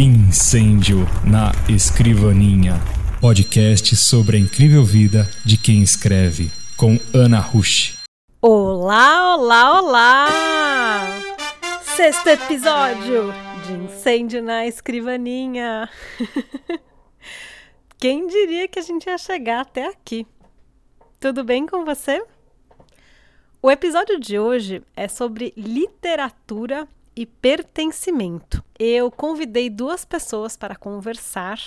Incêndio 0.00 0.98
na 1.28 1.50
Escrivaninha. 1.68 2.74
Podcast 3.20 3.96
sobre 3.96 4.36
a 4.36 4.38
incrível 4.38 4.84
vida 4.84 5.28
de 5.44 5.56
quem 5.56 5.82
escreve, 5.82 6.52
com 6.76 7.00
Ana 7.12 7.40
Rush. 7.40 7.98
Olá, 8.40 9.34
olá, 9.34 9.80
olá! 9.80 11.08
Sexto 11.82 12.28
episódio 12.28 13.32
de 13.66 13.72
Incêndio 13.72 14.40
na 14.40 14.64
Escrivaninha. 14.68 15.90
Quem 17.98 18.28
diria 18.28 18.68
que 18.68 18.78
a 18.78 18.82
gente 18.82 19.06
ia 19.06 19.18
chegar 19.18 19.62
até 19.62 19.88
aqui? 19.88 20.24
Tudo 21.18 21.42
bem 21.42 21.66
com 21.66 21.84
você? 21.84 22.24
O 23.60 23.68
episódio 23.68 24.20
de 24.20 24.38
hoje 24.38 24.80
é 24.94 25.08
sobre 25.08 25.52
literatura 25.56 26.86
e 27.18 27.26
pertencimento. 27.26 28.62
Eu 28.78 29.10
convidei 29.10 29.68
duas 29.68 30.04
pessoas 30.04 30.56
para 30.56 30.76
conversar, 30.76 31.58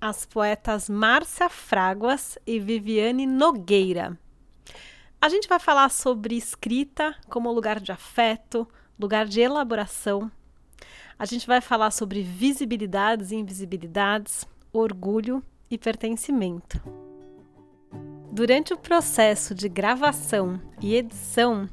as 0.00 0.24
poetas 0.24 0.88
Márcia 0.88 1.48
Fraguas 1.48 2.38
e 2.46 2.60
Viviane 2.60 3.26
Nogueira. 3.26 4.16
A 5.20 5.28
gente 5.28 5.48
vai 5.48 5.58
falar 5.58 5.88
sobre 5.88 6.36
escrita 6.36 7.16
como 7.28 7.50
lugar 7.50 7.80
de 7.80 7.90
afeto, 7.90 8.64
lugar 8.96 9.26
de 9.26 9.40
elaboração. 9.40 10.30
A 11.18 11.24
gente 11.24 11.48
vai 11.48 11.60
falar 11.60 11.90
sobre 11.90 12.22
visibilidades 12.22 13.32
e 13.32 13.34
invisibilidades, 13.34 14.46
orgulho 14.72 15.42
e 15.68 15.76
pertencimento. 15.76 16.80
Durante 18.30 18.72
o 18.72 18.78
processo 18.78 19.52
de 19.52 19.68
gravação 19.68 20.62
e 20.80 20.94
edição, 20.94 21.68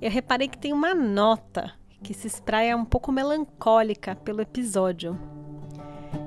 eu 0.00 0.10
reparei 0.10 0.48
que 0.48 0.56
tem 0.56 0.72
uma 0.72 0.94
nota 0.94 1.74
que 2.02 2.14
se 2.14 2.26
espraia 2.26 2.76
um 2.76 2.84
pouco 2.84 3.10
melancólica 3.10 4.14
pelo 4.16 4.40
episódio. 4.40 5.18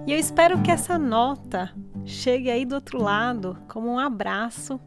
E 0.05 0.11
eu 0.11 0.17
espero 0.17 0.61
que 0.61 0.71
essa 0.71 0.97
nota 0.97 1.73
chegue 2.05 2.49
aí 2.49 2.65
do 2.65 2.75
outro 2.75 3.01
lado 3.01 3.57
como 3.67 3.89
um 3.89 3.99
abraço 3.99 4.79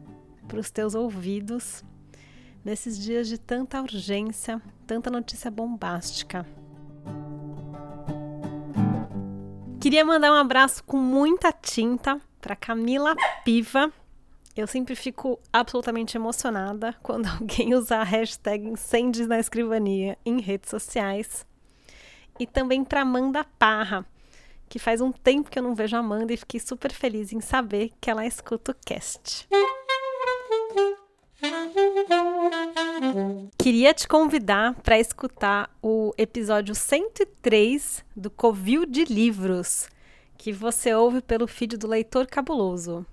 para 0.47 0.59
os 0.59 0.69
teus 0.69 0.95
ouvidos 0.95 1.83
nesses 2.63 2.97
dias 2.97 3.27
de 3.27 3.37
tanta 3.37 3.81
urgência, 3.81 4.61
tanta 4.85 5.09
notícia 5.09 5.49
bombástica. 5.49 6.45
Queria 9.79 10.05
mandar 10.05 10.31
um 10.31 10.35
abraço 10.35 10.83
com 10.83 10.97
muita 10.97 11.51
tinta 11.51 12.21
para 12.39 12.55
Camila 12.55 13.15
Piva, 13.43 13.91
eu 14.55 14.67
sempre 14.67 14.95
fico 14.95 15.39
absolutamente 15.51 16.15
emocionada 16.15 16.93
quando 17.01 17.27
alguém 17.27 17.73
usa 17.73 17.97
a 17.97 18.03
hashtag 18.03 18.67
Incêndios 18.67 19.27
na 19.27 19.39
Escrivania 19.39 20.17
em 20.25 20.39
redes 20.39 20.69
sociais. 20.69 21.45
E 22.39 22.45
também 22.45 22.83
para 22.83 23.01
Amanda 23.01 23.43
Parra, 23.43 24.05
que 24.69 24.79
faz 24.79 25.01
um 25.01 25.11
tempo 25.11 25.49
que 25.49 25.59
eu 25.59 25.63
não 25.63 25.75
vejo 25.75 25.95
a 25.95 25.99
Amanda 25.99 26.33
e 26.33 26.37
fiquei 26.37 26.59
super 26.59 26.91
feliz 26.91 27.31
em 27.31 27.41
saber 27.41 27.91
que 28.01 28.09
ela 28.09 28.25
escuta 28.25 28.71
o 28.71 28.75
cast. 28.85 29.47
Queria 33.57 33.93
te 33.93 34.07
convidar 34.07 34.73
para 34.81 34.99
escutar 34.99 35.69
o 35.81 36.13
episódio 36.17 36.73
103 36.73 38.03
do 38.15 38.29
Covil 38.29 38.85
de 38.85 39.05
Livros, 39.05 39.87
que 40.37 40.51
você 40.51 40.93
ouve 40.93 41.21
pelo 41.21 41.47
feed 41.47 41.77
do 41.77 41.87
Leitor 41.87 42.25
Cabuloso. 42.27 43.05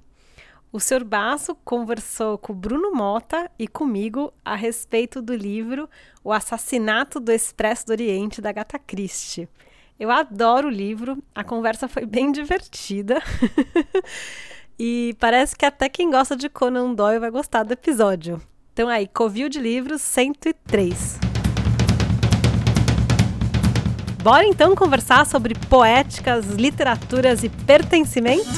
O 0.72 0.78
Sr. 0.78 1.02
Basso 1.02 1.56
conversou 1.64 2.38
com 2.38 2.54
Bruno 2.54 2.92
Mota 2.92 3.50
e 3.58 3.66
comigo 3.66 4.32
a 4.44 4.54
respeito 4.54 5.20
do 5.20 5.34
livro 5.34 5.90
O 6.22 6.32
Assassinato 6.32 7.18
do 7.18 7.32
Expresso 7.32 7.86
do 7.86 7.90
Oriente, 7.90 8.40
da 8.40 8.52
Gata 8.52 8.78
Christie. 8.78 9.48
Eu 9.98 10.12
adoro 10.12 10.68
o 10.68 10.70
livro, 10.70 11.20
a 11.34 11.42
conversa 11.42 11.88
foi 11.88 12.06
bem 12.06 12.30
divertida. 12.30 13.20
e 14.78 15.16
parece 15.18 15.56
que 15.56 15.66
até 15.66 15.88
quem 15.88 16.08
gosta 16.08 16.36
de 16.36 16.48
Conan 16.48 16.94
Doyle 16.94 17.18
vai 17.18 17.32
gostar 17.32 17.64
do 17.64 17.72
episódio. 17.72 18.40
Então 18.72 18.88
aí, 18.88 19.08
Covil 19.08 19.48
de 19.48 19.58
Livros 19.58 20.00
103. 20.02 21.18
Bora 24.22 24.46
então 24.46 24.76
conversar 24.76 25.26
sobre 25.26 25.54
poéticas, 25.68 26.46
literaturas 26.46 27.42
e 27.42 27.48
pertencimento? 27.48 28.48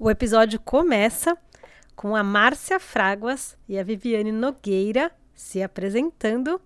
O 0.00 0.08
episódio 0.08 0.60
começa 0.60 1.36
com 1.96 2.14
a 2.14 2.22
Márcia 2.22 2.78
Fraguas 2.78 3.56
e 3.68 3.76
a 3.76 3.82
Viviane 3.82 4.30
Nogueira 4.30 5.10
se 5.34 5.60
apresentando 5.60 6.60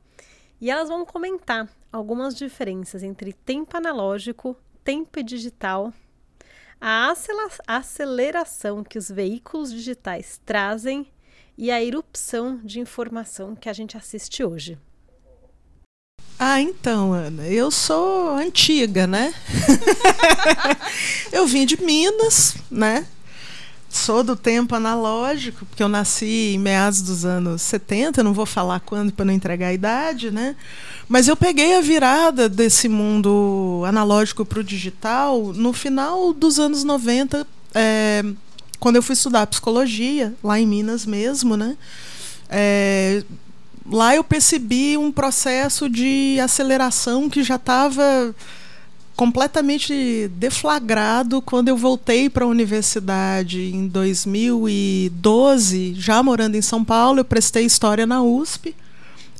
e 0.60 0.70
elas 0.70 0.90
vão 0.90 1.06
comentar 1.06 1.66
algumas 1.90 2.36
diferenças 2.36 3.02
entre 3.02 3.32
tempo 3.32 3.74
analógico, 3.74 4.54
tempo 4.84 5.22
digital, 5.22 5.94
a 6.78 7.10
aceleração 7.66 8.84
que 8.84 8.98
os 8.98 9.10
veículos 9.10 9.72
digitais 9.72 10.38
trazem 10.44 11.10
e 11.56 11.70
a 11.70 11.82
erupção 11.82 12.60
de 12.62 12.80
informação 12.80 13.56
que 13.56 13.70
a 13.70 13.72
gente 13.72 13.96
assiste 13.96 14.44
hoje. 14.44 14.78
Ah, 16.38 16.60
então, 16.60 17.14
Ana, 17.14 17.48
eu 17.48 17.70
sou 17.70 18.36
antiga, 18.36 19.06
né? 19.06 19.32
eu 21.32 21.46
vim 21.46 21.64
de 21.64 21.82
Minas, 21.82 22.56
né? 22.70 23.06
Sou 23.92 24.22
do 24.22 24.34
tempo 24.34 24.74
analógico, 24.74 25.66
porque 25.66 25.82
eu 25.82 25.88
nasci 25.88 26.54
em 26.54 26.58
meados 26.58 27.02
dos 27.02 27.26
anos 27.26 27.60
70, 27.60 28.22
não 28.22 28.32
vou 28.32 28.46
falar 28.46 28.80
quando 28.80 29.12
para 29.12 29.26
não 29.26 29.34
entregar 29.34 29.66
a 29.66 29.74
idade, 29.74 30.30
né? 30.30 30.56
Mas 31.06 31.28
eu 31.28 31.36
peguei 31.36 31.76
a 31.76 31.82
virada 31.82 32.48
desse 32.48 32.88
mundo 32.88 33.82
analógico 33.86 34.46
para 34.46 34.60
o 34.60 34.64
digital 34.64 35.52
no 35.52 35.74
final 35.74 36.32
dos 36.32 36.58
anos 36.58 36.84
90, 36.84 37.46
é, 37.74 38.24
quando 38.80 38.96
eu 38.96 39.02
fui 39.02 39.12
estudar 39.12 39.46
psicologia, 39.46 40.32
lá 40.42 40.58
em 40.58 40.66
Minas 40.66 41.04
mesmo, 41.04 41.54
né? 41.54 41.76
É, 42.48 43.22
lá 43.84 44.16
eu 44.16 44.24
percebi 44.24 44.96
um 44.96 45.12
processo 45.12 45.86
de 45.90 46.40
aceleração 46.40 47.28
que 47.28 47.42
já 47.42 47.56
estava 47.56 48.34
completamente 49.16 50.28
deflagrado 50.36 51.42
quando 51.42 51.68
eu 51.68 51.76
voltei 51.76 52.30
para 52.30 52.44
a 52.44 52.48
universidade 52.48 53.74
em 53.74 53.86
2012, 53.86 55.94
já 55.94 56.22
morando 56.22 56.56
em 56.56 56.62
São 56.62 56.84
Paulo, 56.84 57.20
eu 57.20 57.24
prestei 57.24 57.64
história 57.64 58.06
na 58.06 58.22
USP. 58.22 58.74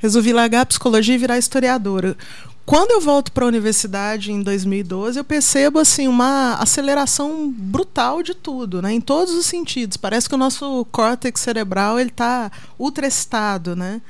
Resolvi 0.00 0.32
largar 0.32 0.62
a 0.62 0.66
psicologia 0.66 1.14
e 1.14 1.18
virar 1.18 1.38
historiadora. 1.38 2.16
Quando 2.64 2.92
eu 2.92 3.00
volto 3.00 3.32
para 3.32 3.44
a 3.44 3.48
universidade 3.48 4.30
em 4.30 4.40
2012, 4.40 5.18
eu 5.18 5.24
percebo 5.24 5.80
assim 5.80 6.06
uma 6.06 6.54
aceleração 6.54 7.50
brutal 7.50 8.22
de 8.22 8.34
tudo, 8.34 8.80
né? 8.80 8.92
Em 8.92 9.00
todos 9.00 9.34
os 9.34 9.46
sentidos. 9.46 9.96
Parece 9.96 10.28
que 10.28 10.34
o 10.34 10.38
nosso 10.38 10.86
córtex 10.92 11.40
cerebral 11.40 11.98
ele 11.98 12.10
está 12.10 12.52
ultraestado, 12.78 13.74
né? 13.74 14.00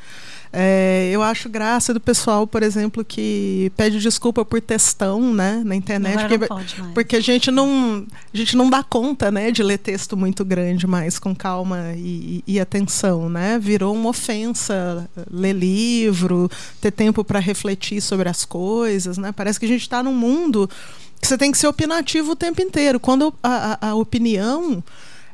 É, 0.52 1.08
eu 1.10 1.22
acho 1.22 1.48
graça 1.48 1.94
do 1.94 2.00
pessoal, 2.00 2.46
por 2.46 2.62
exemplo, 2.62 3.02
que 3.02 3.72
pede 3.74 3.98
desculpa 3.98 4.44
por 4.44 4.60
textão, 4.60 5.32
né, 5.32 5.62
na 5.64 5.74
internet, 5.74 6.28
porque, 6.28 6.46
porque, 6.92 7.16
a 7.16 7.20
gente 7.20 7.50
não 7.50 8.06
a 8.32 8.36
gente 8.36 8.54
não 8.54 8.68
dá 8.68 8.82
conta, 8.82 9.30
né, 9.30 9.50
de 9.50 9.62
ler 9.62 9.78
texto 9.78 10.14
muito 10.14 10.44
grande, 10.44 10.86
mais 10.86 11.18
com 11.18 11.34
calma 11.34 11.94
e, 11.96 12.44
e, 12.46 12.60
atenção, 12.60 13.30
né? 13.30 13.58
Virou 13.58 13.94
uma 13.94 14.10
ofensa 14.10 15.08
ler 15.30 15.54
livro, 15.54 16.50
ter 16.82 16.90
tempo 16.90 17.24
para 17.24 17.38
refletir 17.38 18.02
sobre 18.02 18.28
as 18.28 18.44
coisas, 18.44 19.16
né? 19.16 19.32
Parece 19.32 19.58
que 19.58 19.64
a 19.64 19.68
gente 19.68 19.82
está 19.82 20.02
num 20.02 20.14
mundo 20.14 20.68
que 21.18 21.28
você 21.28 21.38
tem 21.38 21.50
que 21.50 21.56
ser 21.56 21.68
opinativo 21.68 22.32
o 22.32 22.36
tempo 22.36 22.60
inteiro. 22.60 23.00
Quando 23.00 23.32
a, 23.42 23.78
a, 23.80 23.88
a 23.90 23.94
opinião 23.94 24.84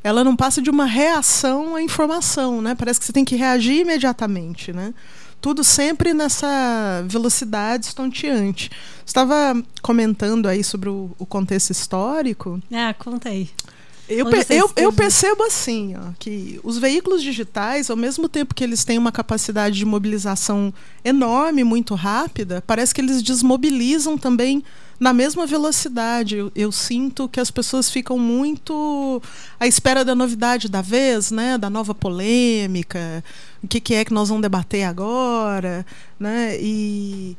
ela 0.02 0.22
não 0.24 0.36
passa 0.36 0.62
de 0.62 0.70
uma 0.70 0.84
reação 0.84 1.74
à 1.74 1.82
informação, 1.82 2.60
né? 2.60 2.74
Parece 2.74 3.00
que 3.00 3.06
você 3.06 3.12
tem 3.12 3.24
que 3.24 3.36
reagir 3.36 3.80
imediatamente, 3.80 4.72
né? 4.72 4.94
Tudo 5.40 5.62
sempre 5.62 6.12
nessa 6.12 7.04
velocidade 7.06 7.86
estonteante. 7.86 8.70
Estava 9.06 9.60
comentando 9.80 10.46
aí 10.46 10.64
sobre 10.64 10.88
o, 10.88 11.10
o 11.18 11.24
contexto 11.24 11.70
histórico. 11.70 12.60
Ah, 12.72 12.92
conta 12.94 13.28
aí. 13.28 13.48
Eu, 14.08 14.26
eu, 14.48 14.70
eu, 14.76 14.92
percebo 14.92 15.42
assim, 15.44 15.94
ó, 15.94 16.12
que 16.18 16.58
os 16.64 16.78
veículos 16.78 17.22
digitais, 17.22 17.90
ao 17.90 17.96
mesmo 17.96 18.26
tempo 18.26 18.54
que 18.54 18.64
eles 18.64 18.82
têm 18.82 18.96
uma 18.96 19.12
capacidade 19.12 19.76
de 19.76 19.84
mobilização 19.84 20.72
enorme, 21.04 21.62
muito 21.62 21.94
rápida, 21.94 22.64
parece 22.66 22.94
que 22.94 23.02
eles 23.02 23.22
desmobilizam 23.22 24.16
também 24.16 24.64
na 24.98 25.12
mesma 25.12 25.46
velocidade. 25.46 26.36
Eu, 26.36 26.50
eu, 26.56 26.72
sinto 26.72 27.28
que 27.28 27.38
as 27.38 27.50
pessoas 27.50 27.90
ficam 27.90 28.18
muito 28.18 29.22
à 29.60 29.66
espera 29.66 30.04
da 30.04 30.14
novidade 30.14 30.68
da 30.68 30.80
vez, 30.80 31.30
né? 31.30 31.58
Da 31.58 31.68
nova 31.68 31.94
polêmica, 31.94 33.22
o 33.62 33.68
que, 33.68 33.80
que 33.80 33.94
é 33.94 34.04
que 34.04 34.12
nós 34.12 34.28
vamos 34.28 34.42
debater 34.42 34.84
agora, 34.84 35.84
né? 36.18 36.56
E 36.60 37.36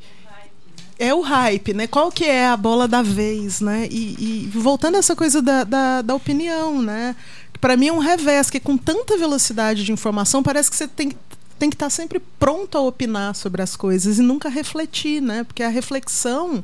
é 1.00 1.13
o 1.13 1.22
hype, 1.22 1.74
né? 1.74 1.88
Qual 1.88 2.12
que 2.12 2.25
é 2.25 2.48
a 2.48 2.57
bola 2.57 2.88
da 2.88 3.01
vez, 3.01 3.62
né? 3.62 3.88
E, 3.90 4.44
e 4.46 4.51
voltando 4.54 4.96
a 4.96 5.00
essa 5.00 5.16
coisa 5.16 5.42
da, 5.42 5.63
da, 5.63 6.01
da 6.01 6.13
opinião, 6.13 6.81
né? 6.81 7.16
para 7.62 7.75
mim 7.75 7.88
é 7.88 7.94
um 7.94 8.00
revés, 8.00 8.50
que 8.50 8.60
com 8.60 8.78
tanta 8.78 9.18
velocidade 9.18 9.84
de 9.84 9.92
informação, 9.92 10.42
parece 10.42 10.69
que 10.69 10.78
você 10.78 10.88
tem, 10.88 11.12
tem 11.57 11.69
que 11.69 11.75
estar 11.75 11.88
tá 11.88 11.90
sempre 11.90 12.19
pronto 12.40 12.78
a 12.78 12.81
opinar 12.81 13.36
sobre 13.36 13.62
as 13.62 13.75
coisas 13.75 14.18
e 14.18 14.22
nunca 14.22 14.50
refletir, 14.50 15.22
né? 15.22 15.44
Porque 15.44 15.63
a 15.63 15.69
reflexão 15.69 16.63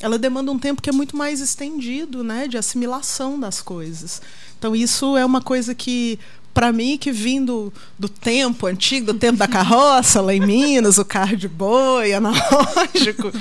ela 0.00 0.18
demanda 0.18 0.50
um 0.50 0.58
tempo 0.58 0.80
que 0.80 0.88
é 0.88 0.92
muito 0.92 1.14
mais 1.14 1.40
estendido, 1.40 2.24
né, 2.24 2.48
de 2.48 2.56
assimilação 2.56 3.38
das 3.38 3.60
coisas. 3.60 4.22
Então 4.58 4.74
isso 4.74 5.14
é 5.14 5.26
uma 5.26 5.42
coisa 5.42 5.74
que 5.74 6.18
para 6.52 6.72
mim 6.72 6.98
que 6.98 7.12
vindo 7.12 7.72
do 7.98 8.08
tempo 8.08 8.66
antigo, 8.66 9.12
do 9.12 9.18
tempo 9.18 9.38
da 9.38 9.48
carroça 9.48 10.20
lá 10.20 10.34
em 10.34 10.40
Minas, 10.40 10.98
o 10.98 11.04
carro 11.04 11.36
de 11.36 11.48
boi 11.48 12.12
analógico, 12.12 13.32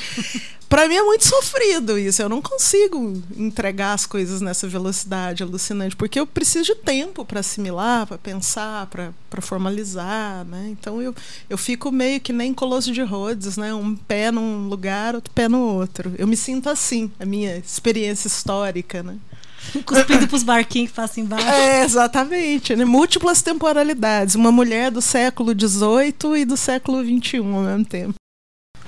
para 0.69 0.87
mim 0.87 0.95
é 0.95 1.01
muito 1.01 1.25
sofrido 1.25 1.97
isso. 1.97 2.21
Eu 2.21 2.29
não 2.29 2.41
consigo 2.41 3.21
entregar 3.35 3.93
as 3.93 4.05
coisas 4.05 4.39
nessa 4.39 4.67
velocidade 4.67 5.41
alucinante, 5.41 5.95
porque 5.95 6.19
eu 6.19 6.27
preciso 6.27 6.65
de 6.65 6.75
tempo 6.75 7.25
para 7.25 7.39
assimilar, 7.39 8.05
para 8.05 8.19
pensar, 8.19 8.85
para 8.85 9.41
formalizar, 9.41 10.45
né? 10.45 10.67
Então 10.69 11.01
eu, 11.01 11.13
eu 11.49 11.57
fico 11.57 11.91
meio 11.91 12.21
que 12.21 12.31
nem 12.31 12.53
colosso 12.53 12.91
de 12.91 13.01
Rhodes, 13.01 13.57
né? 13.57 13.73
Um 13.73 13.95
pé 13.95 14.31
num 14.31 14.67
lugar, 14.67 15.15
outro 15.15 15.33
pé 15.33 15.49
no 15.49 15.59
outro. 15.59 16.13
Eu 16.17 16.27
me 16.27 16.37
sinto 16.37 16.69
assim, 16.69 17.11
a 17.19 17.25
minha 17.25 17.57
experiência 17.57 18.27
histórica, 18.27 19.01
né? 19.01 19.17
Cuspindo 19.85 20.27
pros 20.27 20.43
barquinhos 20.43 20.89
que 20.89 20.95
passam 20.95 21.23
embaixo. 21.23 21.47
É, 21.47 21.83
exatamente. 21.83 22.75
Né? 22.75 22.85
Múltiplas 22.85 23.41
temporalidades. 23.41 24.35
Uma 24.35 24.51
mulher 24.51 24.91
do 24.91 25.01
século 25.01 25.53
XVIII 25.53 26.41
e 26.41 26.45
do 26.45 26.57
século 26.57 27.03
XXI 27.03 27.37
ao 27.37 27.43
mesmo 27.43 27.85
tempo. 27.85 28.15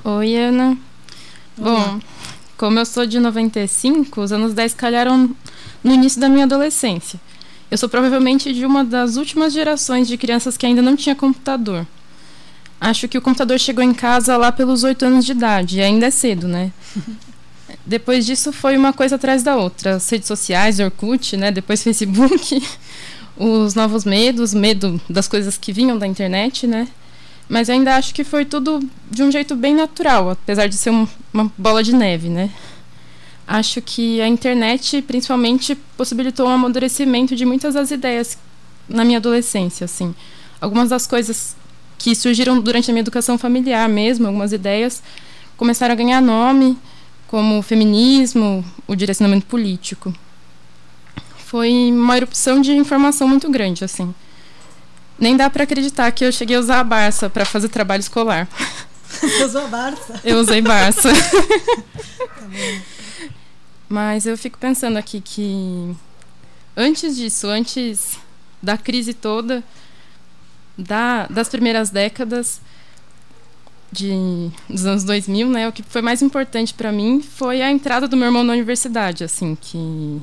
Oi, 0.03 0.35
Ana. 0.35 0.77
Bom, 1.57 1.99
como 2.57 2.79
eu 2.79 2.85
sou 2.85 3.05
de 3.05 3.19
95, 3.19 4.21
os 4.21 4.31
anos 4.31 4.53
10 4.53 4.73
calharam 4.73 5.35
no 5.83 5.93
início 5.93 6.19
da 6.19 6.29
minha 6.29 6.45
adolescência. 6.45 7.19
Eu 7.69 7.77
sou 7.77 7.87
provavelmente 7.87 8.53
de 8.53 8.65
uma 8.65 8.83
das 8.83 9.15
últimas 9.15 9.53
gerações 9.53 10.07
de 10.07 10.17
crianças 10.17 10.57
que 10.57 10.65
ainda 10.65 10.81
não 10.81 10.95
tinha 10.95 11.15
computador. 11.15 11.87
Acho 12.79 13.07
que 13.07 13.17
o 13.17 13.21
computador 13.21 13.59
chegou 13.59 13.83
em 13.83 13.93
casa 13.93 14.35
lá 14.37 14.51
pelos 14.51 14.83
8 14.83 15.05
anos 15.05 15.25
de 15.25 15.33
idade, 15.33 15.77
e 15.77 15.81
ainda 15.81 16.07
é 16.07 16.11
cedo, 16.11 16.47
né? 16.47 16.71
Depois 17.85 18.25
disso 18.25 18.51
foi 18.51 18.77
uma 18.77 18.93
coisa 18.93 19.15
atrás 19.15 19.43
da 19.43 19.55
outra. 19.55 19.95
As 19.95 20.09
redes 20.09 20.27
sociais, 20.27 20.79
Orkut, 20.79 21.35
né? 21.35 21.51
Depois 21.51 21.81
Facebook, 21.83 22.61
os 23.37 23.73
novos 23.73 24.05
medos, 24.05 24.53
medo 24.53 25.01
das 25.09 25.27
coisas 25.27 25.57
que 25.57 25.73
vinham 25.73 25.97
da 25.97 26.05
internet, 26.05 26.67
né? 26.67 26.87
Mas 27.49 27.69
ainda 27.69 27.95
acho 27.95 28.13
que 28.13 28.23
foi 28.23 28.45
tudo 28.45 28.79
de 29.09 29.23
um 29.23 29.31
jeito 29.31 29.55
bem 29.55 29.75
natural, 29.75 30.29
apesar 30.29 30.67
de 30.67 30.75
ser 30.75 30.89
um, 30.91 31.07
uma 31.33 31.51
bola 31.57 31.83
de 31.83 31.93
neve, 31.93 32.29
né? 32.29 32.49
Acho 33.45 33.81
que 33.81 34.21
a 34.21 34.27
internet, 34.27 35.01
principalmente, 35.01 35.75
possibilitou 35.97 36.47
um 36.47 36.51
amadurecimento 36.51 37.35
de 37.35 37.45
muitas 37.45 37.73
das 37.73 37.91
ideias 37.91 38.37
na 38.87 39.03
minha 39.03 39.17
adolescência, 39.17 39.85
assim. 39.85 40.15
Algumas 40.61 40.89
das 40.89 41.05
coisas 41.05 41.55
que 41.97 42.15
surgiram 42.15 42.59
durante 42.61 42.89
a 42.89 42.93
minha 42.93 43.01
educação 43.01 43.37
familiar 43.37 43.89
mesmo, 43.89 44.27
algumas 44.27 44.53
ideias, 44.53 45.03
começaram 45.57 45.93
a 45.93 45.95
ganhar 45.95 46.21
nome, 46.21 46.77
como 47.31 47.59
o 47.59 47.61
feminismo, 47.61 48.63
o 48.85 48.93
direcionamento 48.93 49.45
político. 49.45 50.13
Foi 51.45 51.71
uma 51.89 52.17
erupção 52.17 52.59
de 52.59 52.73
informação 52.73 53.25
muito 53.25 53.49
grande, 53.49 53.85
assim. 53.85 54.13
Nem 55.17 55.37
dá 55.37 55.49
para 55.49 55.63
acreditar 55.63 56.11
que 56.11 56.25
eu 56.25 56.31
cheguei 56.31 56.57
a 56.57 56.59
usar 56.59 56.81
a 56.81 56.83
Barça 56.83 57.29
para 57.29 57.45
fazer 57.45 57.69
trabalho 57.69 58.01
escolar. 58.01 58.49
Você 59.07 59.45
usou 59.45 59.63
a 59.63 59.67
Barça? 59.67 60.19
Eu 60.25 60.39
usei 60.39 60.61
Barça. 60.61 61.09
tá 62.19 62.49
Mas 63.87 64.25
eu 64.25 64.37
fico 64.37 64.57
pensando 64.57 64.97
aqui 64.97 65.21
que 65.21 65.95
antes 66.75 67.15
disso, 67.15 67.47
antes 67.47 68.19
da 68.61 68.77
crise 68.77 69.13
toda, 69.13 69.63
da, 70.77 71.27
das 71.27 71.47
primeiras 71.47 71.91
décadas 71.91 72.59
de, 73.91 74.49
dos 74.69 74.85
anos 74.85 75.03
2000, 75.03 75.49
né, 75.49 75.67
o 75.67 75.71
que 75.71 75.83
foi 75.83 76.01
mais 76.01 76.21
importante 76.21 76.73
para 76.73 76.91
mim 76.91 77.21
foi 77.21 77.61
a 77.61 77.71
entrada 77.71 78.07
do 78.07 78.15
meu 78.15 78.27
irmão 78.27 78.43
na 78.43 78.53
universidade, 78.53 79.23
assim, 79.23 79.57
que 79.59 80.21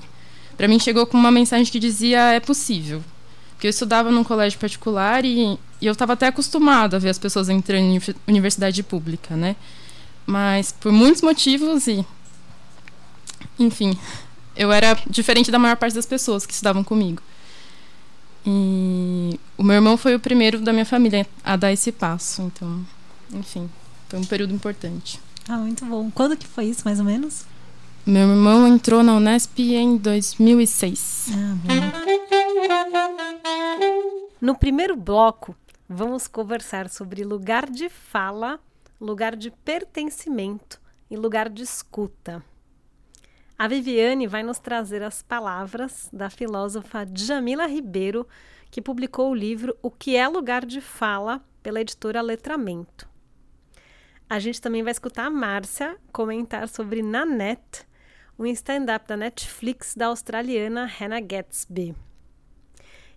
para 0.56 0.66
mim 0.66 0.78
chegou 0.78 1.06
com 1.06 1.16
uma 1.16 1.30
mensagem 1.30 1.70
que 1.70 1.78
dizia 1.78 2.32
é 2.32 2.40
possível, 2.40 3.02
porque 3.50 3.66
eu 3.66 3.70
estudava 3.70 4.10
num 4.10 4.24
colégio 4.24 4.58
particular 4.58 5.24
e, 5.24 5.58
e 5.80 5.86
eu 5.86 5.92
estava 5.92 6.14
até 6.14 6.28
acostumada 6.28 6.96
a 6.96 7.00
ver 7.00 7.10
as 7.10 7.18
pessoas 7.18 7.48
entrando 7.48 7.84
em 7.84 8.00
universidade 8.26 8.82
pública, 8.82 9.36
né? 9.36 9.56
Mas 10.24 10.72
por 10.72 10.92
muitos 10.92 11.22
motivos 11.22 11.86
e. 11.86 12.04
Enfim, 13.58 13.98
eu 14.54 14.70
era 14.70 14.96
diferente 15.08 15.50
da 15.50 15.58
maior 15.58 15.76
parte 15.76 15.94
das 15.94 16.04
pessoas 16.06 16.44
que 16.44 16.52
estudavam 16.52 16.84
comigo. 16.84 17.22
E 18.44 19.40
o 19.56 19.62
meu 19.62 19.76
irmão 19.76 19.96
foi 19.96 20.14
o 20.14 20.20
primeiro 20.20 20.60
da 20.60 20.72
minha 20.72 20.84
família 20.84 21.26
a 21.42 21.56
dar 21.56 21.72
esse 21.72 21.90
passo. 21.90 22.42
Então, 22.42 22.84
enfim, 23.32 23.70
foi 24.08 24.18
um 24.18 24.24
período 24.24 24.54
importante. 24.54 25.20
Ah, 25.48 25.58
muito 25.58 25.84
bom. 25.84 26.10
Quando 26.10 26.36
que 26.36 26.46
foi 26.46 26.66
isso, 26.66 26.82
mais 26.84 26.98
ou 26.98 27.04
menos? 27.04 27.44
Meu 28.06 28.28
irmão 28.28 28.66
entrou 28.66 29.02
na 29.02 29.14
Unesp 29.14 29.58
em 29.58 29.96
2006. 29.96 31.28
Ah, 31.32 31.56
bom. 31.64 31.74
No 34.40 34.56
primeiro 34.56 34.94
bloco, 34.96 35.56
vamos 35.88 36.28
conversar 36.28 36.88
sobre 36.88 37.24
lugar 37.24 37.68
de 37.68 37.88
fala, 37.88 38.60
lugar 39.00 39.34
de 39.34 39.50
pertencimento 39.50 40.80
e 41.10 41.16
lugar 41.16 41.48
de 41.48 41.62
escuta. 41.62 42.42
A 43.58 43.66
Viviane 43.66 44.28
vai 44.28 44.44
nos 44.44 44.60
trazer 44.60 45.02
as 45.02 45.22
palavras 45.22 46.08
da 46.12 46.30
filósofa 46.30 47.04
Jamila 47.12 47.66
Ribeiro, 47.66 48.28
que 48.70 48.80
publicou 48.80 49.32
o 49.32 49.34
livro 49.34 49.76
O 49.82 49.90
que 49.90 50.14
é 50.14 50.28
lugar 50.28 50.64
de 50.64 50.80
fala 50.80 51.42
pela 51.62 51.80
editora 51.80 52.20
Letramento. 52.20 53.07
A 54.30 54.38
gente 54.38 54.60
também 54.60 54.82
vai 54.82 54.92
escutar 54.92 55.24
a 55.24 55.30
Márcia 55.30 55.96
comentar 56.12 56.68
sobre 56.68 57.02
Nanette, 57.02 57.86
um 58.38 58.44
stand-up 58.46 59.08
da 59.08 59.16
Netflix 59.16 59.94
da 59.94 60.06
australiana 60.06 60.84
Hannah 60.84 61.20
Gatsby. 61.20 61.94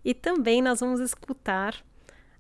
E 0.06 0.14
também 0.14 0.62
nós 0.62 0.80
vamos 0.80 1.02
escutar 1.02 1.76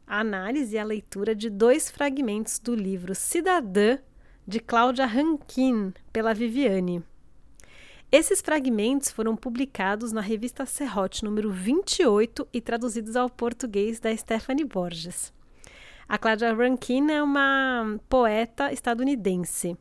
a 0.07 0.21
análise 0.21 0.75
e 0.75 0.79
a 0.79 0.85
leitura 0.85 1.35
de 1.35 1.49
dois 1.49 1.91
fragmentos 1.91 2.59
do 2.59 2.73
livro 2.73 3.13
Cidadã, 3.13 3.97
de 4.47 4.61
Cláudia 4.61 5.05
Rankin, 5.05 5.93
pela 6.13 6.33
Viviane. 6.33 7.03
Esses 8.09 8.39
fragmentos 8.39 9.11
foram 9.11 9.35
publicados 9.35 10.13
na 10.13 10.21
revista 10.21 10.65
Serrote 10.65 11.25
número 11.25 11.51
28 11.51 12.47
e 12.53 12.61
traduzidos 12.61 13.17
ao 13.17 13.29
português 13.29 13.99
da 13.99 14.15
Stephanie 14.15 14.65
Borges. 14.65 15.33
A 16.11 16.17
Cláudia 16.17 16.53
Rankin 16.53 17.09
é 17.09 17.23
uma 17.23 17.97
poeta 18.09 18.69
estadunidense. 18.73 19.77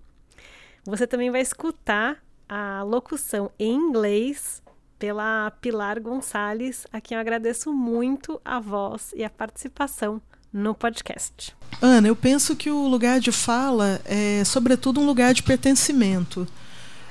Você 0.86 1.04
também 1.04 1.28
vai 1.28 1.40
escutar 1.40 2.18
a 2.48 2.84
locução 2.84 3.50
em 3.58 3.74
inglês 3.74 4.62
pela 4.96 5.50
Pilar 5.60 6.00
Gonçalves, 6.00 6.86
a 6.92 7.00
quem 7.00 7.16
eu 7.16 7.20
agradeço 7.20 7.72
muito 7.72 8.40
a 8.44 8.60
voz 8.60 9.12
e 9.16 9.24
a 9.24 9.28
participação 9.28 10.22
no 10.52 10.72
podcast. 10.72 11.52
Ana, 11.82 12.06
eu 12.06 12.14
penso 12.14 12.54
que 12.54 12.70
o 12.70 12.86
lugar 12.86 13.18
de 13.18 13.32
fala 13.32 14.00
é, 14.04 14.44
sobretudo, 14.44 15.00
um 15.00 15.06
lugar 15.06 15.34
de 15.34 15.42
pertencimento. 15.42 16.46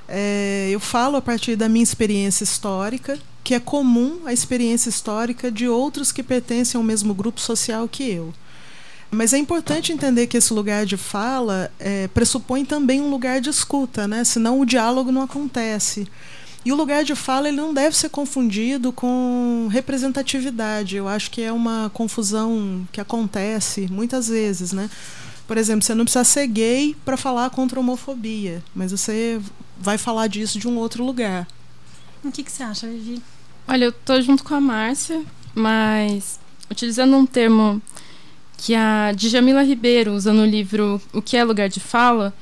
É, 0.07 0.69
eu 0.71 0.79
falo 0.79 1.17
a 1.17 1.21
partir 1.21 1.57
da 1.57 1.67
minha 1.67 1.83
experiência 1.83 2.45
histórica, 2.45 3.19
que 3.43 3.53
é 3.53 3.59
comum 3.59 4.21
à 4.25 4.31
experiência 4.31 4.87
histórica 4.87 5.51
de 5.51 5.67
outros 5.67 6.09
que 6.09 6.23
pertencem 6.23 6.77
ao 6.77 6.85
mesmo 6.85 7.13
grupo 7.13 7.41
social 7.41 7.85
que 7.85 8.09
eu. 8.09 8.33
Mas 9.11 9.33
é 9.33 9.37
importante 9.37 9.91
entender 9.91 10.27
que 10.27 10.37
esse 10.37 10.53
lugar 10.53 10.85
de 10.85 10.95
fala 10.95 11.71
é, 11.79 12.07
pressupõe 12.09 12.63
também 12.63 13.01
um 13.01 13.09
lugar 13.09 13.41
de 13.41 13.49
escuta, 13.49 14.07
né? 14.07 14.23
senão 14.23 14.59
o 14.59 14.65
diálogo 14.65 15.11
não 15.11 15.23
acontece. 15.23 16.07
E 16.63 16.71
o 16.71 16.75
lugar 16.75 17.03
de 17.03 17.15
fala 17.15 17.47
ele 17.47 17.57
não 17.57 17.73
deve 17.73 17.95
ser 17.95 18.09
confundido 18.09 18.91
com 18.91 19.67
representatividade. 19.71 20.95
Eu 20.95 21.07
acho 21.07 21.31
que 21.31 21.41
é 21.41 21.51
uma 21.51 21.89
confusão 21.93 22.87
que 22.91 22.99
acontece 22.99 23.87
muitas 23.89 24.27
vezes, 24.27 24.73
né? 24.73 24.89
Por 25.47 25.57
exemplo, 25.57 25.81
você 25.81 25.95
não 25.95 26.03
precisa 26.03 26.23
ser 26.23 26.45
gay 26.47 26.95
para 27.03 27.17
falar 27.17 27.49
contra 27.49 27.79
a 27.79 27.81
homofobia, 27.81 28.61
mas 28.75 28.91
você 28.91 29.41
vai 29.79 29.97
falar 29.97 30.27
disso 30.27 30.59
de 30.59 30.67
um 30.67 30.77
outro 30.77 31.03
lugar. 31.03 31.47
O 32.23 32.31
que, 32.31 32.43
que 32.43 32.51
você 32.51 32.61
acha, 32.61 32.87
Vivi? 32.87 33.21
Olha, 33.67 33.85
eu 33.85 33.91
tô 33.91 34.21
junto 34.21 34.43
com 34.43 34.53
a 34.53 34.61
Márcia, 34.61 35.23
mas 35.55 36.39
utilizando 36.69 37.15
um 37.15 37.25
termo 37.25 37.81
que 38.59 38.75
a 38.75 39.13
Djamila 39.13 39.63
Ribeiro 39.63 40.13
usa 40.13 40.33
no 40.33 40.45
livro 40.45 41.01
O 41.13 41.21
que 41.21 41.37
é 41.37 41.43
lugar 41.43 41.69
de 41.69 41.79
fala, 41.79 42.33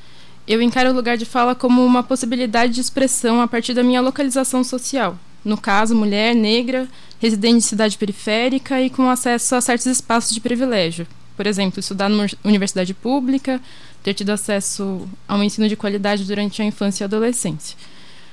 eu 0.48 0.62
encaro 0.62 0.90
o 0.90 0.94
lugar 0.94 1.16
de 1.16 1.26
fala 1.26 1.54
como 1.54 1.86
uma 1.86 2.02
possibilidade 2.02 2.74
de 2.74 2.82
expressão 2.82 3.40
a 3.40 3.48
partir 3.48 3.74
da 3.74 3.84
minha 3.84 4.02
localização 4.02 4.64
social. 4.64 5.18
No 5.46 5.58
caso, 5.58 5.96
mulher, 5.96 6.34
negra, 6.34 6.88
residente 7.20 7.58
de 7.58 7.64
cidade 7.64 7.98
periférica 7.98 8.82
e 8.82 8.90
com 8.90 9.08
acesso 9.10 9.56
a 9.56 9.62
certos 9.62 9.86
espaços 9.86 10.34
de 10.34 10.42
privilégio. 10.42 11.06
Por 11.36 11.46
exemplo, 11.46 11.80
estudar 11.80 12.10
numa 12.10 12.26
universidade 12.44 12.94
pública, 12.96 13.62
ter 14.02 14.16
tido 14.16 14.32
acesso 14.32 15.08
a 15.28 15.36
um 15.36 15.44
ensino 15.44 15.70
de 15.70 15.76
qualidade 15.76 16.24
durante 16.24 16.62
a 16.62 16.66
infância 16.66 17.04
e 17.04 17.06
adolescência. 17.06 17.78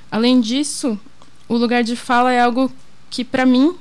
Além 0.09 0.41
disso, 0.41 0.99
o 1.47 1.55
lugar 1.55 1.83
de 1.83 1.95
fala 1.95 2.33
é 2.33 2.41
algo 2.41 2.71
que, 3.11 3.23
para 3.23 3.45
mim, 3.45 3.75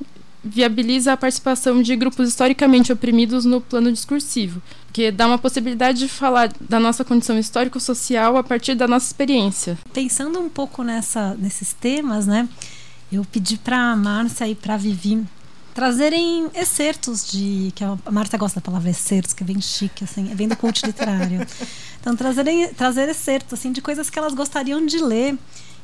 viabiliza 0.45 1.13
a 1.13 1.17
participação 1.17 1.81
de 1.83 1.97
grupos 1.97 2.29
historicamente 2.29 2.93
oprimidos 2.93 3.45
no 3.45 3.61
plano 3.61 3.91
discursivo, 3.91 4.61
que 4.93 5.11
dá 5.11 5.27
uma 5.27 5.39
possibilidade 5.39 5.99
de 5.99 6.09
falar 6.09 6.53
da 6.61 6.79
nossa 6.79 7.05
condição 7.05 7.39
histórico-social 7.39 8.37
a 8.37 8.43
partir 8.43 8.75
da 8.75 8.87
nossa 8.87 9.07
experiência. 9.07 9.79
Pensando 9.93 10.39
um 10.39 10.49
pouco 10.49 10.83
nessa, 10.83 11.35
nesses 11.35 11.73
temas, 11.73 12.27
né? 12.27 12.49
Eu 13.11 13.25
pedi 13.25 13.57
para 13.57 13.93
a 13.93 13.97
Márcia 13.97 14.47
e 14.49 14.55
para 14.55 14.75
a 14.75 14.77
Vivi 14.77 15.25
trazerem 15.75 16.49
excertos 16.55 17.29
de. 17.29 17.73
que 17.75 17.83
a 17.83 17.99
Márcia 18.11 18.39
gosta 18.39 18.61
da 18.61 18.65
palavra 18.65 18.89
excertos, 18.89 19.33
que 19.33 19.43
é 19.43 19.47
bem 19.47 19.61
chique, 19.61 20.05
assim, 20.05 20.31
é 20.31 20.35
bem 20.35 20.47
do 20.47 20.57
coach 20.57 20.87
literário. 20.87 21.45
Então, 22.05 22.15
trazerem, 22.15 22.69
trazer 22.75 23.09
excertos 23.09 23.59
assim, 23.59 23.73
de 23.73 23.81
coisas 23.81 24.11
que 24.11 24.19
elas 24.19 24.35
gostariam 24.35 24.85
de 24.85 24.99
ler 24.99 25.39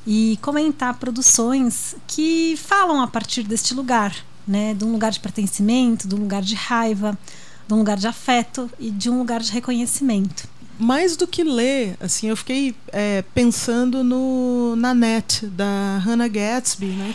e 0.06 0.38
comentar 0.42 0.92
produções 0.98 1.96
que 2.06 2.58
falam 2.58 3.00
a 3.00 3.06
partir 3.06 3.42
deste 3.42 3.72
lugar, 3.72 4.14
né? 4.46 4.74
De 4.74 4.84
um 4.84 4.92
lugar 4.92 5.10
de 5.10 5.20
pertencimento, 5.20 6.08
de 6.08 6.14
um 6.14 6.18
lugar 6.18 6.42
de 6.42 6.54
raiva, 6.54 7.18
de 7.66 7.74
um 7.74 7.78
lugar 7.78 7.96
de 7.96 8.06
afeto 8.06 8.70
e 8.78 8.90
de 8.90 9.08
um 9.08 9.18
lugar 9.18 9.40
de 9.40 9.52
reconhecimento. 9.52 10.48
Mais 10.78 11.14
do 11.14 11.26
que 11.26 11.44
ler, 11.44 11.96
assim, 12.00 12.28
eu 12.28 12.36
fiquei 12.36 12.74
é, 12.90 13.22
pensando 13.34 14.02
no 14.02 14.74
na 14.76 14.94
net 14.94 15.46
da 15.46 15.98
Hannah 15.98 16.26
Gatsby, 16.26 16.86
né? 16.86 17.14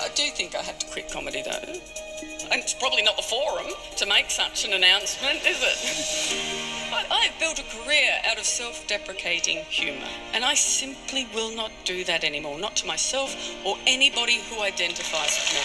I 0.00 0.08
do 0.08 0.34
think 0.34 0.54
I 0.54 0.58
have 0.58 0.78
to 0.78 0.86
quit 0.86 1.12
comedy 1.12 1.42
though. 1.42 2.02
And 2.50 2.58
it's 2.58 2.74
probably 2.74 3.02
not 3.02 3.16
the 3.16 3.22
forum 3.22 3.66
to 3.96 4.06
make 4.06 4.30
such 4.30 4.64
an 4.66 4.72
announcement, 4.74 5.40
is 5.46 5.58
it? 5.62 6.81
I've 7.10 7.38
built 7.38 7.58
a 7.58 7.62
career 7.62 8.20
out 8.30 8.38
of 8.38 8.46
self 8.46 8.86
deprecating 8.86 9.58
humor, 9.68 10.06
and 10.34 10.44
I 10.44 10.54
simply 10.54 11.26
will 11.34 11.54
not 11.54 11.70
do 11.84 12.04
that 12.04 12.24
anymore, 12.24 12.58
not 12.58 12.76
to 12.76 12.86
myself 12.86 13.34
or 13.64 13.76
anybody 13.86 14.40
who 14.48 14.62
identifies 14.62 15.36
with 15.36 15.54
me. 15.54 15.60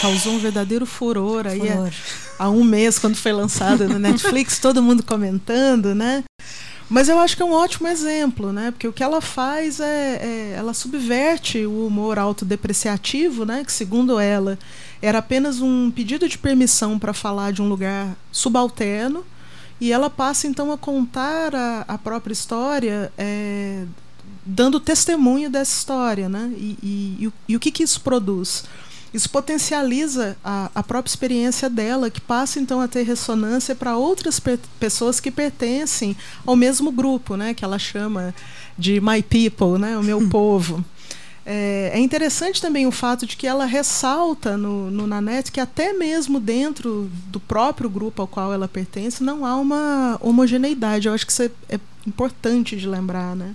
Causou 0.00 0.32
um 0.32 0.38
verdadeiro 0.38 0.84
furor 0.84 1.46
aí 1.46 1.60
é, 1.60 1.72
furor. 1.72 1.92
há 2.38 2.50
um 2.50 2.64
mês, 2.64 2.98
quando 2.98 3.16
foi 3.16 3.32
lançada 3.32 3.86
no 3.86 3.98
Netflix, 3.98 4.58
todo 4.60 4.82
mundo 4.82 5.02
comentando, 5.02 5.94
né? 5.94 6.24
Mas 6.90 7.08
eu 7.08 7.18
acho 7.18 7.36
que 7.36 7.42
é 7.42 7.46
um 7.46 7.52
ótimo 7.52 7.88
exemplo, 7.88 8.52
né? 8.52 8.70
Porque 8.70 8.86
o 8.86 8.92
que 8.92 9.02
ela 9.02 9.20
faz 9.20 9.80
é, 9.80 10.20
é 10.20 10.54
ela 10.58 10.74
subverte 10.74 11.64
o 11.64 11.86
humor 11.86 12.18
autodepreciativo, 12.18 13.44
né? 13.44 13.64
Que 13.64 13.72
segundo 13.72 14.18
ela 14.18 14.58
era 15.00 15.18
apenas 15.18 15.60
um 15.60 15.90
pedido 15.90 16.28
de 16.28 16.36
permissão 16.36 16.98
para 16.98 17.14
falar 17.14 17.52
de 17.52 17.62
um 17.62 17.68
lugar 17.68 18.14
subalterno 18.30 19.24
e 19.82 19.90
ela 19.90 20.08
passa 20.08 20.46
então 20.46 20.70
a 20.70 20.78
contar 20.78 21.56
a, 21.56 21.84
a 21.88 21.98
própria 21.98 22.32
história, 22.32 23.12
é, 23.18 23.84
dando 24.46 24.78
testemunho 24.78 25.50
dessa 25.50 25.72
história, 25.72 26.28
né? 26.28 26.52
E, 26.56 26.78
e, 26.80 27.16
e, 27.18 27.26
o, 27.26 27.32
e 27.48 27.56
o 27.56 27.58
que, 27.58 27.72
que 27.72 27.82
isso 27.82 28.00
produz? 28.00 28.62
Isso 29.12 29.28
potencializa 29.28 30.36
a, 30.44 30.70
a, 30.72 30.84
própria 30.84 31.10
experiência 31.10 31.68
dela, 31.68 32.10
que 32.10 32.20
passa 32.20 32.60
então 32.60 32.80
a 32.80 32.86
ter 32.86 33.02
ressonância 33.02 33.74
para 33.74 33.96
outras 33.96 34.38
pe 34.38 34.56
pessoas 34.78 35.18
que 35.18 35.32
pertencem 35.32 36.16
ao 36.46 36.54
mesmo 36.54 36.92
grupo, 36.92 37.36
né? 37.36 37.52
Que 37.52 37.64
ela 37.64 37.76
chama 37.76 38.32
de 38.78 39.00
my 39.00 39.20
people, 39.20 39.80
né? 39.80 39.98
O 39.98 40.02
meu 40.04 40.26
povo. 40.30 40.84
É, 41.44 41.90
é, 41.94 41.98
interessante 41.98 42.60
também 42.60 42.86
o 42.86 42.92
fato 42.92 43.26
de 43.26 43.36
que 43.36 43.46
ela 43.46 43.64
ressalta 43.64 44.56
no, 44.56 44.90
no 44.90 45.06
Nanette 45.06 45.50
que 45.50 45.58
até 45.58 45.92
mesmo 45.92 46.38
dentro 46.38 47.10
do 47.26 47.40
próprio 47.40 47.90
grupo 47.90 48.22
ao 48.22 48.28
qual 48.28 48.52
ela 48.52 48.68
pertence 48.68 49.24
não 49.24 49.44
há 49.44 49.56
uma 49.56 50.18
homogeneidade. 50.20 51.08
Eu 51.08 51.14
acho 51.14 51.26
que 51.26 51.32
isso 51.32 51.42
é, 51.42 51.50
é 51.68 51.80
importante 52.06 52.76
de 52.76 52.86
lembrar. 52.86 53.34
Né? 53.34 53.54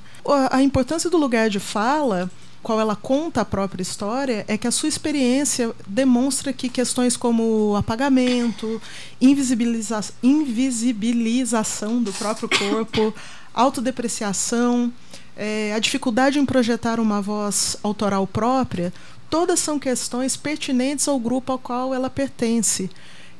A, 0.51 0.61
importância 0.61 1.09
do 1.09 1.17
lugar 1.17 1.49
de 1.49 1.59
fala 1.59 2.29
qual 2.61 2.81
ela 2.81 2.97
conta 2.97 3.41
a 3.41 3.45
própria 3.45 3.81
história 3.81 4.43
é 4.45 4.57
que 4.57 4.67
a 4.67 4.71
sua 4.71 4.89
experiência 4.89 5.73
demonstra 5.87 6.51
que 6.51 6.67
questões 6.67 7.15
como 7.15 7.75
apagamento, 7.77 8.81
invisibiliza 9.21 10.01
invisibilização 10.21 12.03
do 12.03 12.11
próprio 12.11 12.49
corpo, 12.49 13.13
autodepreciação, 13.53 14.91
é, 15.37 15.71
a 15.73 15.79
dificuldade 15.79 16.39
em 16.39 16.45
projetar 16.45 16.99
uma 16.99 17.21
voz 17.21 17.77
autoral 17.83 18.25
própria, 18.25 18.91
todas 19.29 19.59
são 19.59 19.77
questões 19.77 20.35
pertinentes 20.35 21.07
ao 21.07 21.19
grupo 21.19 21.51
ao 21.51 21.59
qual 21.59 21.93
ela 21.93 22.09
pertence. 22.09 22.89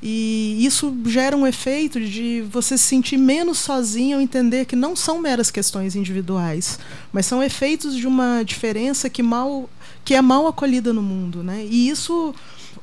E 0.01 0.63
isso 0.63 0.96
gera 1.08 1.36
um 1.36 1.48
efeito 1.48 2.00
de 2.00 2.42
você 2.51 2.77
se 2.77 2.84
sentir 2.84 3.18
menos 3.18 3.58
sozinho 3.58 4.18
ao 4.18 4.22
entender 4.22 4.66
que 4.66 4.75
não 4.75 4.96
são 4.96 5.20
meras 5.20 5.50
questões 5.50 5.96
individuais, 5.96 6.77
mas 7.12 7.25
são 7.25 7.42
efeitos 7.42 7.96
de 7.96 8.06
uma 8.06 8.44
diferença 8.44 9.10
que 9.10 9.24
mal 9.24 9.68
que 10.06 10.13
é 10.13 10.22
mal 10.22 10.48
acolhida 10.48 10.94
no 10.94 11.01
mundo, 11.01 11.44
né? 11.44 11.66
E 11.70 11.89
isso 11.89 12.34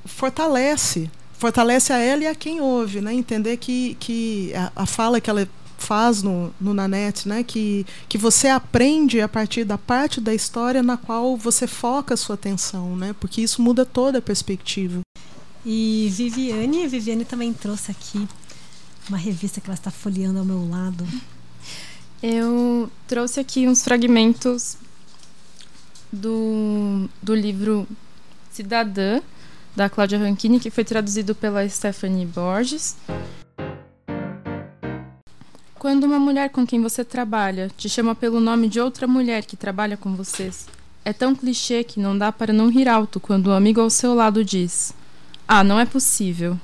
fortalece, 0.04 1.10
fortalece 1.38 1.92
a 1.92 1.98
ela 1.98 2.24
e 2.24 2.26
a 2.26 2.34
quem 2.34 2.60
ouve, 2.60 3.00
né? 3.00 3.14
Entender 3.14 3.56
que, 3.58 3.96
que 4.00 4.52
a, 4.54 4.82
a 4.82 4.86
fala 4.86 5.20
que 5.20 5.30
ela 5.30 5.48
faz 5.78 6.22
no, 6.22 6.52
no 6.60 6.72
Nanete, 6.74 7.28
né? 7.28 7.42
Que, 7.42 7.86
que 8.08 8.18
você 8.18 8.48
aprende 8.48 9.20
a 9.20 9.28
partir 9.28 9.64
da 9.64 9.78
parte 9.78 10.20
da 10.20 10.34
história 10.34 10.82
na 10.82 10.96
qual 10.96 11.36
você 11.36 11.66
foca 11.66 12.14
a 12.14 12.16
sua 12.16 12.34
atenção, 12.34 12.96
né? 12.96 13.14
Porque 13.18 13.40
isso 13.40 13.62
muda 13.62 13.84
toda 13.84 14.18
a 14.18 14.22
perspectiva. 14.22 15.00
E 15.64 16.08
Viviane, 16.12 16.86
Viviane 16.86 17.24
também 17.24 17.52
trouxe 17.52 17.90
aqui 17.90 18.26
uma 19.08 19.18
revista 19.18 19.60
que 19.60 19.66
ela 19.66 19.74
está 19.74 19.90
folheando 19.90 20.38
ao 20.38 20.44
meu 20.44 20.68
lado. 20.68 21.06
Eu 22.22 22.90
trouxe 23.06 23.40
aqui 23.40 23.68
uns 23.68 23.82
fragmentos 23.82 24.76
do, 26.12 27.08
do 27.22 27.34
livro 27.34 27.86
Cidadã, 28.50 29.20
da 29.74 29.90
Cláudia 29.90 30.18
Ranchini, 30.18 30.60
que 30.60 30.70
foi 30.70 30.84
traduzido 30.84 31.34
pela 31.34 31.68
Stephanie 31.68 32.24
Borges. 32.24 32.96
Quando 35.84 36.04
uma 36.04 36.18
mulher 36.18 36.48
com 36.48 36.66
quem 36.66 36.80
você 36.80 37.04
trabalha 37.04 37.70
te 37.76 37.90
chama 37.90 38.14
pelo 38.14 38.40
nome 38.40 38.68
de 38.68 38.80
outra 38.80 39.06
mulher 39.06 39.44
que 39.44 39.54
trabalha 39.54 39.98
com 39.98 40.14
vocês, 40.14 40.66
é 41.04 41.12
tão 41.12 41.36
clichê 41.36 41.84
que 41.84 42.00
não 42.00 42.16
dá 42.16 42.32
para 42.32 42.54
não 42.54 42.70
rir 42.70 42.88
alto 42.88 43.20
quando 43.20 43.48
o 43.48 43.52
amigo 43.52 43.82
ao 43.82 43.90
seu 43.90 44.14
lado 44.14 44.42
diz: 44.42 44.94
Ah, 45.46 45.62
não 45.62 45.78
é 45.78 45.84
possível. 45.84 46.58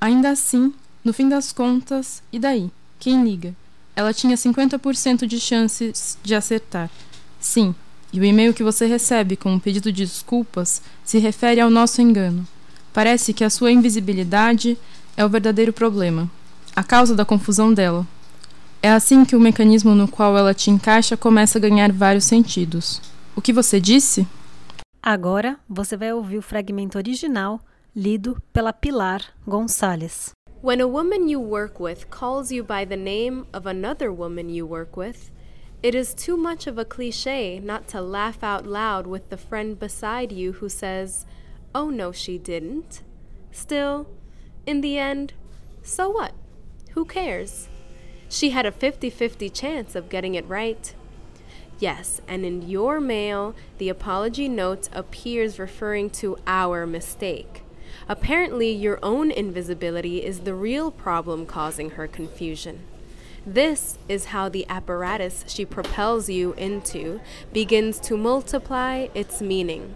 Ainda 0.00 0.30
assim, 0.30 0.74
no 1.04 1.12
fim 1.12 1.28
das 1.28 1.52
contas, 1.52 2.20
e 2.32 2.38
daí? 2.40 2.68
Quem 2.98 3.22
liga? 3.22 3.54
Ela 3.94 4.12
tinha 4.12 4.34
50% 4.34 5.24
de 5.24 5.38
chances 5.38 6.18
de 6.20 6.34
acertar. 6.34 6.90
Sim, 7.38 7.72
e 8.12 8.18
o 8.18 8.24
e-mail 8.24 8.52
que 8.52 8.64
você 8.64 8.86
recebe 8.86 9.36
com 9.36 9.52
um 9.52 9.60
pedido 9.60 9.92
de 9.92 10.04
desculpas 10.04 10.82
se 11.04 11.20
refere 11.20 11.60
ao 11.60 11.70
nosso 11.70 12.02
engano. 12.02 12.44
Parece 12.92 13.32
que 13.32 13.44
a 13.44 13.50
sua 13.50 13.70
invisibilidade 13.70 14.76
é 15.16 15.24
o 15.24 15.28
verdadeiro 15.28 15.72
problema, 15.72 16.28
a 16.74 16.82
causa 16.82 17.14
da 17.14 17.24
confusão 17.24 17.72
dela. 17.72 18.04
É 18.84 18.90
assim 18.90 19.24
que 19.24 19.36
o 19.36 19.40
mecanismo 19.40 19.94
no 19.94 20.08
qual 20.08 20.36
ela 20.36 20.52
te 20.52 20.68
encaixa 20.68 21.16
começa 21.16 21.56
a 21.56 21.60
ganhar 21.60 21.92
vários 21.92 22.24
sentidos. 22.24 23.00
O 23.36 23.40
que 23.40 23.52
você 23.52 23.80
disse? 23.80 24.26
Agora 25.00 25.56
você 25.68 25.96
vai 25.96 26.12
ouvir 26.12 26.38
o 26.38 26.42
fragmento 26.42 26.98
original 26.98 27.60
lido 27.94 28.42
pela 28.52 28.72
Pilar 28.72 29.22
Gonçalves. 29.46 30.32
When 30.64 30.80
a 30.80 30.86
woman 30.86 31.30
you 31.30 31.40
work 31.40 31.80
with 31.80 32.06
calls 32.10 32.50
you 32.50 32.64
by 32.64 32.84
the 32.84 32.96
name 32.96 33.44
of 33.52 33.68
another 33.68 34.10
woman 34.10 34.50
you 34.50 34.66
work 34.66 34.98
with, 34.98 35.30
it 35.80 35.96
is 35.96 36.12
too 36.12 36.36
much 36.36 36.68
of 36.68 36.76
a 36.76 36.84
cliche 36.84 37.60
not 37.60 37.86
to 37.92 38.00
laugh 38.00 38.42
out 38.42 38.66
loud 38.66 39.06
with 39.06 39.28
the 39.28 39.36
friend 39.36 39.78
beside 39.78 40.32
you 40.32 40.54
who 40.54 40.68
says, 40.68 41.24
Oh 41.72 41.88
no, 41.88 42.10
she 42.10 42.36
didn't. 42.36 43.02
Still, 43.52 44.08
in 44.66 44.80
the 44.80 44.98
end, 44.98 45.34
so 45.82 46.10
what? 46.10 46.32
Who 46.94 47.04
cares? 47.04 47.68
She 48.32 48.48
had 48.48 48.64
a 48.64 48.72
50 48.72 49.10
50 49.10 49.50
chance 49.50 49.94
of 49.94 50.08
getting 50.08 50.34
it 50.34 50.48
right. 50.48 50.94
Yes, 51.78 52.22
and 52.26 52.46
in 52.46 52.62
your 52.62 52.98
mail, 52.98 53.54
the 53.76 53.90
apology 53.90 54.48
note 54.48 54.88
appears 54.90 55.58
referring 55.58 56.08
to 56.22 56.38
our 56.46 56.86
mistake. 56.86 57.62
Apparently, 58.08 58.72
your 58.72 58.98
own 59.02 59.30
invisibility 59.30 60.24
is 60.24 60.40
the 60.40 60.54
real 60.54 60.90
problem 60.90 61.44
causing 61.44 61.90
her 61.90 62.08
confusion. 62.08 62.80
This 63.44 63.98
is 64.08 64.26
how 64.26 64.48
the 64.48 64.64
apparatus 64.66 65.44
she 65.46 65.66
propels 65.66 66.30
you 66.30 66.54
into 66.54 67.20
begins 67.52 68.00
to 68.00 68.16
multiply 68.16 69.08
its 69.14 69.42
meaning. 69.42 69.94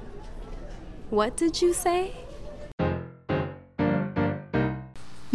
What 1.09 1.39
did 1.39 1.63
you 1.63 1.73
say? 1.73 2.26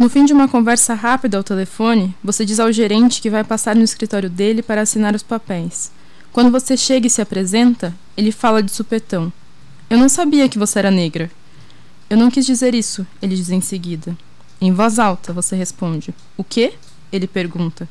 No 0.02 0.08
fim 0.08 0.24
de 0.24 0.32
uma 0.32 0.48
conversa 0.48 0.94
rápida 0.94 1.36
ao 1.36 1.44
telefone, 1.44 2.12
você 2.24 2.44
diz 2.44 2.58
ao 2.58 2.72
gerente 2.72 3.22
que 3.22 3.30
vai 3.30 3.44
passar 3.44 3.76
no 3.76 3.84
escritório 3.84 4.28
dele 4.28 4.60
para 4.60 4.80
assinar 4.80 5.14
os 5.14 5.22
papéis. 5.22 5.92
Quando 6.32 6.50
você 6.50 6.76
chega 6.76 7.06
e 7.06 7.10
se 7.10 7.22
apresenta, 7.22 7.94
ele 8.16 8.32
fala 8.32 8.64
de 8.64 8.72
supetão. 8.72 9.32
Eu 9.88 9.96
não 9.96 10.08
sabia 10.08 10.48
que 10.48 10.58
você 10.58 10.80
era 10.80 10.90
negra. 10.90 11.30
Eu 12.10 12.16
não 12.16 12.32
quis 12.32 12.44
dizer 12.44 12.74
isso, 12.74 13.06
ele 13.22 13.36
diz 13.36 13.48
em 13.48 13.60
seguida. 13.60 14.18
Em 14.60 14.72
voz 14.72 14.98
alta, 14.98 15.32
você 15.32 15.54
responde. 15.54 16.12
O 16.36 16.42
quê? 16.42 16.74
Ele 17.12 17.28
pergunta. 17.28 17.88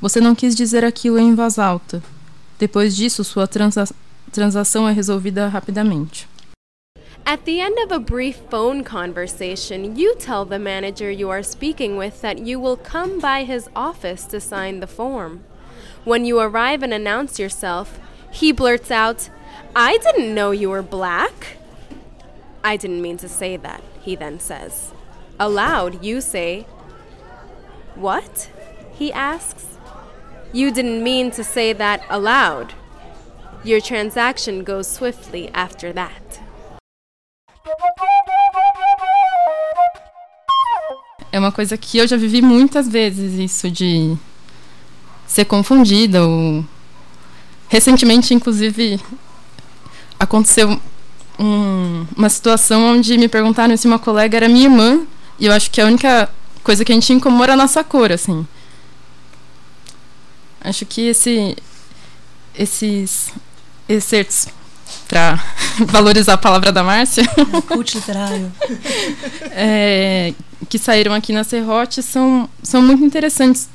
Você 0.00 0.20
não 0.20 0.34
quis 0.34 0.56
dizer 0.56 0.84
aquilo 0.84 1.16
em 1.16 1.32
voz 1.32 1.60
alta. 1.60 2.02
Depois 2.58 2.96
disso, 2.96 3.22
sua 3.22 3.46
transa 3.46 3.88
transação 4.32 4.88
é 4.88 4.92
resolvida 4.92 5.46
rapidamente. 5.46 6.28
At 7.24 7.44
the 7.44 7.60
end 7.60 7.78
of 7.78 7.92
a 7.92 8.00
brief 8.00 8.36
phone 8.50 8.82
conversation, 8.82 9.96
you 9.96 10.14
tell 10.16 10.44
the 10.44 10.58
manager 10.58 11.10
you 11.10 11.30
are 11.30 11.42
speaking 11.42 11.96
with 11.96 12.20
that 12.20 12.38
you 12.38 12.58
will 12.58 12.76
come 12.76 13.20
by 13.20 13.44
his 13.44 13.68
office 13.76 14.24
to 14.26 14.40
sign 14.40 14.80
the 14.80 14.86
form. 14.86 15.44
When 16.04 16.24
you 16.24 16.40
arrive 16.40 16.82
and 16.82 16.92
announce 16.92 17.38
yourself, 17.38 18.00
he 18.32 18.50
blurts 18.50 18.90
out, 18.90 19.30
I 19.74 19.98
didn't 19.98 20.34
know 20.34 20.50
you 20.50 20.70
were 20.70 20.82
black. 20.82 21.58
I 22.64 22.76
didn't 22.76 23.02
mean 23.02 23.18
to 23.18 23.28
say 23.28 23.56
that, 23.56 23.82
he 24.00 24.16
then 24.16 24.40
says. 24.40 24.92
Aloud, 25.38 26.04
you 26.04 26.20
say, 26.20 26.66
What? 27.94 28.50
He 28.94 29.12
asks. 29.12 29.78
You 30.52 30.72
didn't 30.72 31.02
mean 31.02 31.30
to 31.32 31.44
say 31.44 31.72
that 31.72 32.04
aloud. 32.10 32.74
Your 33.64 33.80
transaction 33.80 34.64
goes 34.64 34.88
swiftly 34.88 35.48
after 35.50 35.92
that. 35.92 36.21
É 41.30 41.38
uma 41.38 41.50
coisa 41.50 41.78
que 41.78 41.96
eu 41.98 42.06
já 42.06 42.16
vivi 42.16 42.42
muitas 42.42 42.86
vezes, 42.88 43.38
isso 43.38 43.70
de 43.70 44.16
ser 45.26 45.46
confundida. 45.46 46.26
Ou... 46.26 46.64
Recentemente, 47.68 48.34
inclusive, 48.34 49.00
aconteceu 50.18 50.78
um, 51.38 52.06
uma 52.16 52.28
situação 52.28 52.94
onde 52.94 53.16
me 53.16 53.28
perguntaram 53.28 53.76
se 53.76 53.86
uma 53.86 53.98
colega 53.98 54.36
era 54.36 54.48
minha 54.48 54.66
irmã, 54.66 55.06
e 55.38 55.46
eu 55.46 55.52
acho 55.52 55.70
que 55.70 55.80
a 55.80 55.86
única 55.86 56.28
coisa 56.62 56.84
que 56.84 56.92
a 56.92 56.94
gente 56.94 57.18
comum 57.20 57.42
era 57.42 57.54
a 57.54 57.56
nossa 57.56 57.82
cor, 57.82 58.12
assim. 58.12 58.46
Acho 60.60 60.84
que 60.84 61.08
esse, 61.08 61.56
esses 62.54 63.32
excertos 63.88 64.48
para 65.12 65.38
valorizar 65.88 66.32
a 66.32 66.38
palavra 66.38 66.72
da 66.72 66.82
Márcia. 66.82 67.22
Cult 67.68 67.94
literário. 67.94 68.50
é, 69.52 70.32
que 70.70 70.78
saíram 70.78 71.12
aqui 71.12 71.34
na 71.34 71.44
Serrote 71.44 72.02
são, 72.02 72.48
são 72.62 72.80
muito 72.80 73.04
interessantes 73.04 73.68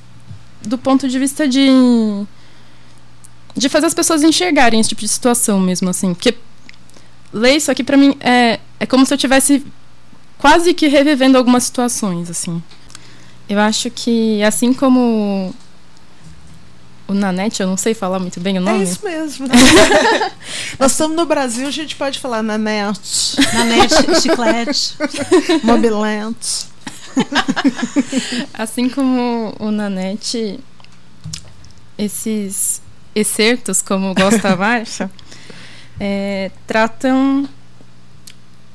do 0.63 0.79
ponto 0.79 1.07
de 1.07 1.19
vista 1.19 1.47
de 1.47 1.67
de 3.55 3.69
fazer 3.69 3.87
as 3.87 3.93
pessoas 3.93 4.21
enxergarem 4.21 4.79
esse 4.79 4.89
tipo 4.89 5.01
de 5.01 5.07
situação 5.07 5.59
mesmo 5.59 5.89
assim 5.89 6.13
porque 6.13 6.35
ler 7.31 7.55
isso 7.55 7.71
aqui 7.71 7.83
para 7.83 7.97
mim 7.97 8.15
é, 8.19 8.59
é 8.79 8.85
como 8.85 9.05
se 9.05 9.13
eu 9.13 9.17
tivesse 9.17 9.65
quase 10.37 10.73
que 10.73 10.87
revivendo 10.87 11.37
algumas 11.37 11.63
situações 11.63 12.29
assim 12.29 12.61
eu 13.47 13.59
acho 13.59 13.89
que 13.89 14.43
assim 14.43 14.73
como 14.73 15.53
o 17.07 17.13
Nanete, 17.13 17.61
eu 17.61 17.67
não 17.67 17.77
sei 17.77 17.93
falar 17.93 18.19
muito 18.19 18.39
bem 18.39 18.57
o 18.57 18.61
nome. 18.61 18.79
É 18.79 18.83
isso 18.83 19.03
mesmo. 19.03 19.47
Nós 20.77 20.91
estamos 20.91 21.15
no 21.15 21.25
Brasil, 21.25 21.67
a 21.67 21.71
gente 21.71 21.95
pode 21.95 22.19
falar 22.19 22.43
Nanete. 22.43 23.37
Nanete, 23.53 24.21
chiclete. 24.21 24.97
Mobilente. 25.63 26.67
assim 28.53 28.89
como 28.89 29.55
o 29.59 29.71
Nanete, 29.71 30.59
esses 31.97 32.81
excertos, 33.15 33.81
como 33.81 34.13
gosta 34.13 34.53
a 34.53 34.55
Marcha, 34.55 35.09
é, 35.99 36.51
tratam 36.67 37.47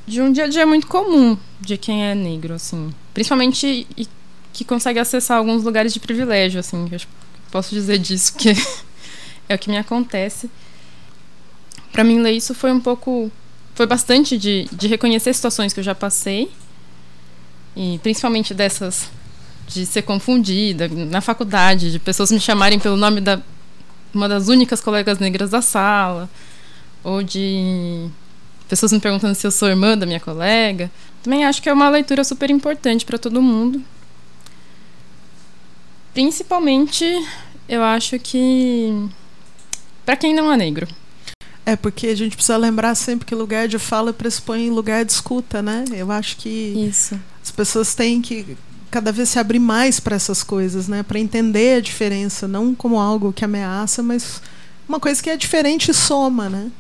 de 0.07 0.21
um 0.21 0.33
dia 0.33 0.45
a 0.45 0.49
dia 0.49 0.67
muito 0.67 0.87
comum 0.87 1.37
de 1.61 1.77
quem 1.77 2.05
é 2.05 2.15
negro, 2.15 2.55
assim. 2.55 2.93
Principalmente 3.15 3.87
e 3.97 4.09
que 4.53 4.65
consegue 4.65 4.99
acessar 4.99 5.39
alguns 5.39 5.63
lugares 5.63 5.95
de 5.95 6.01
privilégio, 6.01 6.61
assim. 6.61 6.89
Posso 7.53 7.75
dizer 7.75 7.99
disso, 7.99 8.33
porque 8.33 8.57
é 9.49 9.55
o 9.55 9.59
que 9.59 9.71
me 9.71 9.77
acontece. 9.77 10.51
Para 11.93 12.03
mim, 12.03 12.21
ler 12.21 12.33
isso 12.33 12.55
foi 12.55 12.73
um 12.73 12.81
pouco. 12.81 13.31
Foi 13.75 13.87
bastante 13.87 14.37
de, 14.39 14.67
de 14.73 14.89
reconhecer 14.89 15.33
situações 15.35 15.73
que 15.73 15.79
eu 15.79 15.85
já 15.85 15.95
passei. 15.95 16.51
E 17.77 18.01
principalmente 18.03 18.55
dessas. 18.55 19.09
De 19.69 19.87
ser 19.87 20.03
confundida 20.03 20.89
na 20.89 21.21
faculdade, 21.21 21.93
de 21.93 21.99
pessoas 21.99 22.33
me 22.33 22.41
chamarem 22.41 22.79
pelo 22.79 22.97
nome 22.97 23.21
da 23.21 23.41
uma 24.13 24.29
das 24.29 24.49
únicas 24.49 24.81
colegas 24.81 25.19
negras 25.19 25.51
da 25.51 25.63
sala, 25.63 26.29
ou 27.03 27.23
de 27.23 28.07
pessoas 28.69 28.93
me 28.93 29.01
perguntando 29.01 29.35
se 29.35 29.47
eu 29.47 29.51
sou 29.51 29.69
irmã 29.69 29.97
da 29.97 30.05
minha 30.05 30.21
colega. 30.21 30.91
Também 31.23 31.45
acho 31.45 31.63
que 31.63 31.69
é 31.69 31.73
uma 31.73 31.89
leitura 31.89 32.25
super 32.25 32.51
importante 32.51 33.07
para 33.07 33.17
todo 33.17 33.41
mundo. 33.41 33.83
Principalmente, 36.13 37.05
eu 37.69 37.83
acho 37.83 38.19
que 38.19 39.09
para 40.05 40.17
quem 40.17 40.35
não 40.35 40.53
é 40.53 40.57
negro. 40.57 40.87
É, 41.65 41.77
porque 41.77 42.09
a 42.09 42.15
gente 42.15 42.35
precisa 42.35 42.57
lembrar 42.57 42.95
sempre 42.95 43.25
que 43.25 43.35
lugar 43.35 43.69
de 43.69 43.79
fala 43.79 44.13
pressupõe 44.13 44.69
lugar 44.69 45.05
de 45.05 45.13
escuta, 45.13 45.63
né? 45.63 45.85
Eu 45.93 46.11
acho 46.11 46.37
que 46.37 46.49
Isso. 46.49 47.19
as 47.43 47.51
pessoas 47.51 47.95
têm 47.95 48.21
que 48.21 48.57
cada 48.91 49.11
vez 49.11 49.31
se 49.31 49.39
abrir 49.39 49.61
mais 49.61 49.99
para 49.99 50.17
essas 50.17 50.43
coisas, 50.43 50.87
né? 50.89 51.03
Para 51.03 51.19
entender 51.19 51.77
a 51.77 51.81
diferença, 51.81 52.47
não 52.47 52.75
como 52.75 53.01
algo 53.01 53.33
que 53.33 53.45
ameaça, 53.45 54.03
mas 54.03 54.43
uma 54.89 55.01
coisa 55.01 55.23
que 55.23 55.31
é 55.31 55.37
diferente 55.37 55.91
e 55.91 55.95
soma, 55.95 56.51
né? 56.51 56.71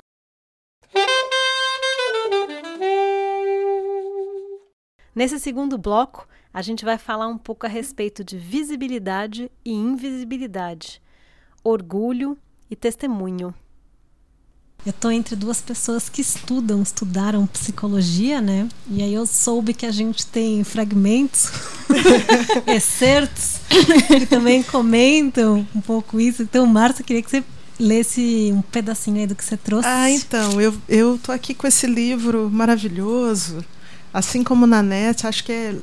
Nesse 5.14 5.38
segundo 5.38 5.78
bloco, 5.78 6.26
a 6.52 6.60
gente 6.60 6.84
vai 6.84 6.98
falar 6.98 7.28
um 7.28 7.38
pouco 7.38 7.66
a 7.66 7.68
respeito 7.68 8.22
de 8.22 8.36
visibilidade 8.36 9.50
e 9.64 9.72
invisibilidade, 9.72 11.00
orgulho 11.64 12.36
e 12.70 12.76
testemunho. 12.76 13.54
Eu 14.84 14.92
tô 14.92 15.12
entre 15.12 15.36
duas 15.36 15.60
pessoas 15.60 16.08
que 16.08 16.20
estudam, 16.20 16.82
estudaram 16.82 17.46
psicologia, 17.46 18.40
né? 18.40 18.68
E 18.90 19.00
aí 19.00 19.14
eu 19.14 19.24
soube 19.24 19.72
que 19.72 19.86
a 19.86 19.92
gente 19.92 20.26
tem 20.26 20.64
fragmentos, 20.64 21.52
excertos, 22.66 23.60
que 24.08 24.26
também 24.26 24.60
comentam 24.60 25.66
um 25.74 25.80
pouco 25.80 26.20
isso. 26.20 26.42
Então, 26.42 26.66
Marta, 26.66 27.04
queria 27.04 27.22
que 27.22 27.30
você 27.30 27.44
lesse 27.78 28.50
um 28.52 28.60
pedacinho 28.60 29.18
aí 29.18 29.26
do 29.26 29.36
que 29.36 29.44
você 29.44 29.56
trouxe. 29.56 29.86
Ah, 29.86 30.10
então, 30.10 30.60
eu, 30.60 30.74
eu 30.88 31.16
tô 31.16 31.30
aqui 31.30 31.54
com 31.54 31.66
esse 31.66 31.86
livro 31.86 32.50
maravilhoso, 32.50 33.64
assim 34.12 34.42
como 34.42 34.66
na 34.66 34.82
net, 34.82 35.28
acho 35.28 35.44
que 35.44 35.52
é 35.52 35.76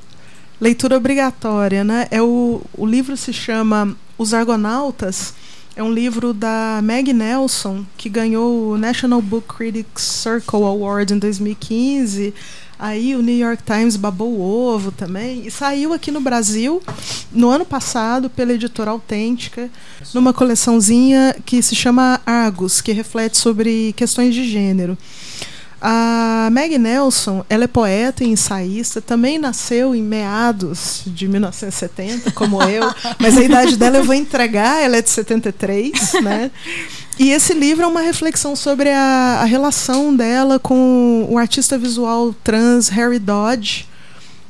leitura 0.59 0.97
obrigatória, 0.97 1.83
né? 1.83 2.07
É 2.11 2.21
o, 2.21 2.61
o 2.77 2.85
livro 2.85 3.15
se 3.15 3.31
chama 3.31 3.95
Os 4.17 4.33
Argonautas, 4.33 5.33
é 5.79 5.83
um 5.83 5.93
livro 5.93 6.33
da 6.33 6.81
Meg 6.83 7.13
Nelson, 7.13 7.85
que 7.95 8.09
ganhou 8.09 8.71
o 8.71 8.77
National 8.77 9.21
Book 9.21 9.55
Critics 9.55 10.03
Circle 10.03 10.63
Award 10.63 11.13
em 11.13 11.17
2015. 11.17 12.33
Aí 12.77 13.15
o 13.15 13.21
New 13.21 13.37
York 13.37 13.63
Times 13.63 13.95
babou 13.95 14.29
o 14.29 14.41
ovo 14.41 14.91
também. 14.91 15.47
E 15.47 15.51
saiu 15.51 15.93
aqui 15.93 16.11
no 16.11 16.19
Brasil 16.19 16.81
no 17.31 17.49
ano 17.49 17.63
passado 17.63 18.29
pela 18.29 18.53
editora 18.53 18.91
Autêntica, 18.91 19.69
numa 20.13 20.33
coleçãozinha 20.33 21.35
que 21.45 21.61
se 21.61 21.75
chama 21.75 22.19
Argos, 22.25 22.81
que 22.81 22.91
reflete 22.91 23.37
sobre 23.37 23.93
questões 23.93 24.35
de 24.35 24.49
gênero. 24.49 24.97
A 25.81 26.49
Meg 26.51 26.77
Nelson, 26.77 27.45
ela 27.49 27.63
é 27.63 27.67
poeta 27.67 28.23
e 28.23 28.27
ensaísta, 28.27 29.01
também 29.01 29.37
nasceu 29.37 29.95
em 29.95 30.01
meados 30.01 31.03
de 31.05 31.27
1970, 31.27 32.31
como 32.31 32.61
eu, 32.63 32.83
mas 33.17 33.37
a 33.37 33.43
idade 33.43 33.77
dela 33.77 33.97
eu 33.97 34.03
vou 34.03 34.15
entregar, 34.15 34.83
ela 34.83 34.97
é 34.97 35.01
de 35.01 35.09
73, 35.09 36.13
né? 36.21 36.51
E 37.17 37.31
esse 37.31 37.53
livro 37.53 37.83
é 37.83 37.87
uma 37.87 38.01
reflexão 38.01 38.55
sobre 38.55 38.89
a, 38.89 39.39
a 39.41 39.45
relação 39.45 40.13
dela 40.13 40.59
com 40.59 41.25
o 41.29 41.37
artista 41.37 41.77
visual 41.77 42.33
trans 42.43 42.89
Harry 42.89 43.19
Dodge, 43.19 43.87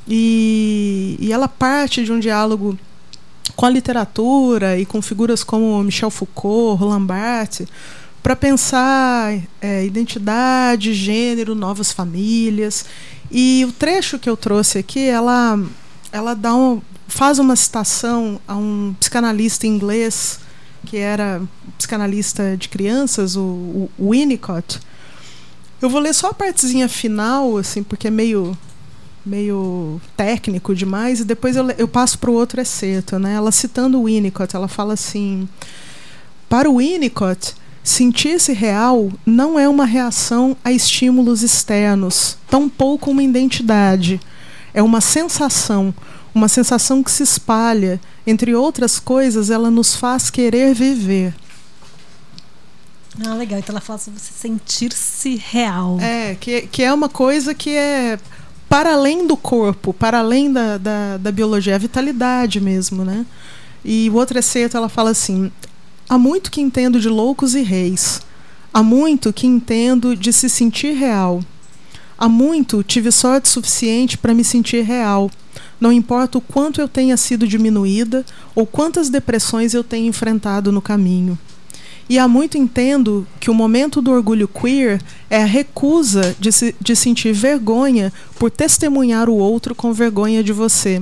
e, 0.08 1.15
e 1.20 1.32
ela 1.32 1.48
parte 1.48 2.04
de 2.04 2.12
um 2.12 2.20
diálogo 2.20 2.78
com 3.56 3.65
a 3.65 3.70
literatura 3.70 4.80
e 4.80 4.86
com 4.86 5.02
figuras 5.02 5.44
como 5.44 5.84
Michel 5.84 6.10
Foucault, 6.10 6.82
Roland 6.82 7.06
Barthes, 7.06 7.68
para 8.21 8.36
pensar 8.36 9.34
é, 9.62 9.86
identidade, 9.86 10.93
gênero, 10.93 11.55
novas 11.55 11.91
famílias. 11.91 12.86
E 13.32 13.65
o 13.67 13.71
trecho 13.71 14.19
que 14.19 14.29
eu 14.29 14.36
trouxe 14.36 14.79
aqui, 14.79 15.05
ela, 15.05 15.60
ela 16.12 16.34
dá 16.34 16.55
um, 16.55 16.82
faz 17.08 17.39
uma 17.39 17.55
citação 17.55 18.39
a 18.47 18.55
um 18.55 18.95
psicanalista 18.99 19.67
inglês 19.67 20.39
que 20.86 20.97
era 20.97 21.41
psicanalista 21.77 22.55
de 22.58 22.69
crianças, 22.69 23.36
o, 23.36 23.89
o 23.97 24.12
Winnicott. 24.12 24.79
Eu 25.82 25.89
vou 25.89 25.99
ler 25.99 26.13
só 26.13 26.29
a 26.29 26.34
partezinha 26.34 26.89
final, 26.89 27.58
assim, 27.58 27.84
porque 27.84 28.08
é 28.08 28.12
meio 28.12 28.58
meio 29.25 30.01
técnico 30.15 30.73
demais, 30.73 31.19
e 31.19 31.25
depois 31.25 31.55
eu, 31.55 31.69
eu 31.71 31.88
passo 31.88 32.17
para 32.17 32.32
o 32.32 32.34
outro 32.34 32.60
excerto. 32.62 33.19
Né? 33.19 33.34
Ela 33.34 33.51
citando 33.51 33.99
o 33.99 34.05
Winnicott, 34.05 34.55
ela 34.55 34.67
fala 34.67 34.93
assim: 34.93 35.47
Para 36.47 36.69
o 36.69 36.77
Winnicott, 36.77 37.53
Sentir-se 37.89 38.54
real 38.54 39.12
não 39.25 39.58
é 39.58 39.67
uma 39.67 39.84
reação 39.84 40.56
a 40.63 40.71
estímulos 40.71 41.41
externos, 41.41 42.38
tampouco 42.47 43.10
uma 43.10 43.23
identidade. 43.23 44.21
É 44.71 44.84
uma 44.84 45.02
sensação, 45.02 45.91
uma 46.32 46.47
sensação 46.47 47.02
que 47.02 47.10
se 47.10 47.23
espalha. 47.23 47.99
Entre 48.28 48.54
outras 48.54 48.99
coisas, 48.99 49.49
ela 49.49 49.71
nos 49.71 49.95
faz 49.95 50.30
querer 50.30 50.75
viver. 50.75 51.34
Ah, 53.25 53.34
legal. 53.34 53.58
Então 53.58 53.73
ela 53.73 53.82
fala 53.82 53.97
sobre 53.97 54.19
você 54.19 54.34
sentir-se 54.34 55.41
real. 55.49 55.97
É, 55.99 56.36
que, 56.36 56.67
que 56.67 56.84
é 56.84 56.93
uma 56.93 57.10
coisa 57.10 57.56
que 57.56 57.71
é 57.71 58.19
para 58.69 58.93
além 58.93 59.25
do 59.25 59.36
corpo, 59.36 59.95
para 59.95 60.19
além 60.19 60.54
da, 60.54 60.78
da, 60.78 61.17
da 61.17 61.32
biologia, 61.32 61.73
é 61.73 61.75
a 61.75 61.80
vitalidade 61.80 62.62
mesmo, 62.62 63.04
né? 63.04 63.25
E 63.84 64.08
o 64.12 64.13
outro 64.13 64.38
excerto 64.38 64.78
ela 64.78 64.89
fala 64.89 65.10
assim: 65.10 65.52
há 66.10 66.17
muito 66.17 66.50
que 66.50 66.60
entendo 66.60 67.00
de 67.00 67.08
loucos 67.08 67.54
e 67.54 67.62
reis, 67.62 68.22
há 68.74 68.82
muito 68.82 69.32
que 69.32 69.45
entendo 69.45 70.15
de 70.15 70.34
se 70.34 70.50
sentir 70.50 70.93
real. 70.93 71.41
Há 72.17 72.28
muito 72.28 72.84
tive 72.84 73.12
sorte 73.12 73.48
suficiente 73.48 74.17
para 74.17 74.34
me 74.34 74.43
sentir 74.43 74.82
real. 74.82 75.30
Não 75.80 75.91
importa 75.91 76.38
o 76.38 76.41
quanto 76.41 76.82
eu 76.82 76.88
tenha 76.88 77.15
sido 77.15 77.48
diminuída 77.48 78.26
ou 78.54 78.65
quantas 78.65 79.10
depressões 79.10 79.74
eu 79.74 79.84
tenha 79.84 80.10
enfrentado 80.10 80.72
no 80.72 80.82
caminho. 80.82 81.38
E 82.10 82.17
há 82.17 82.28
muito 82.28 82.58
entendo 82.58 83.26
que 83.39 83.52
o 83.52 83.54
momento 83.54 84.02
do 84.02 84.12
orgulho 84.12 84.48
queer 84.48 85.00
é 85.30 85.43
a 85.43 85.45
recusa 85.45 86.36
de, 86.39 86.52
se, 86.52 86.76
de 86.82 86.95
sentir 86.95 87.32
vergonha 87.32 88.12
por 88.38 88.50
testemunhar 88.50 89.30
o 89.30 89.38
outro 89.38 89.76
com 89.76 89.93
vergonha 89.93 90.43
de 90.43 90.52
você. 90.52 91.02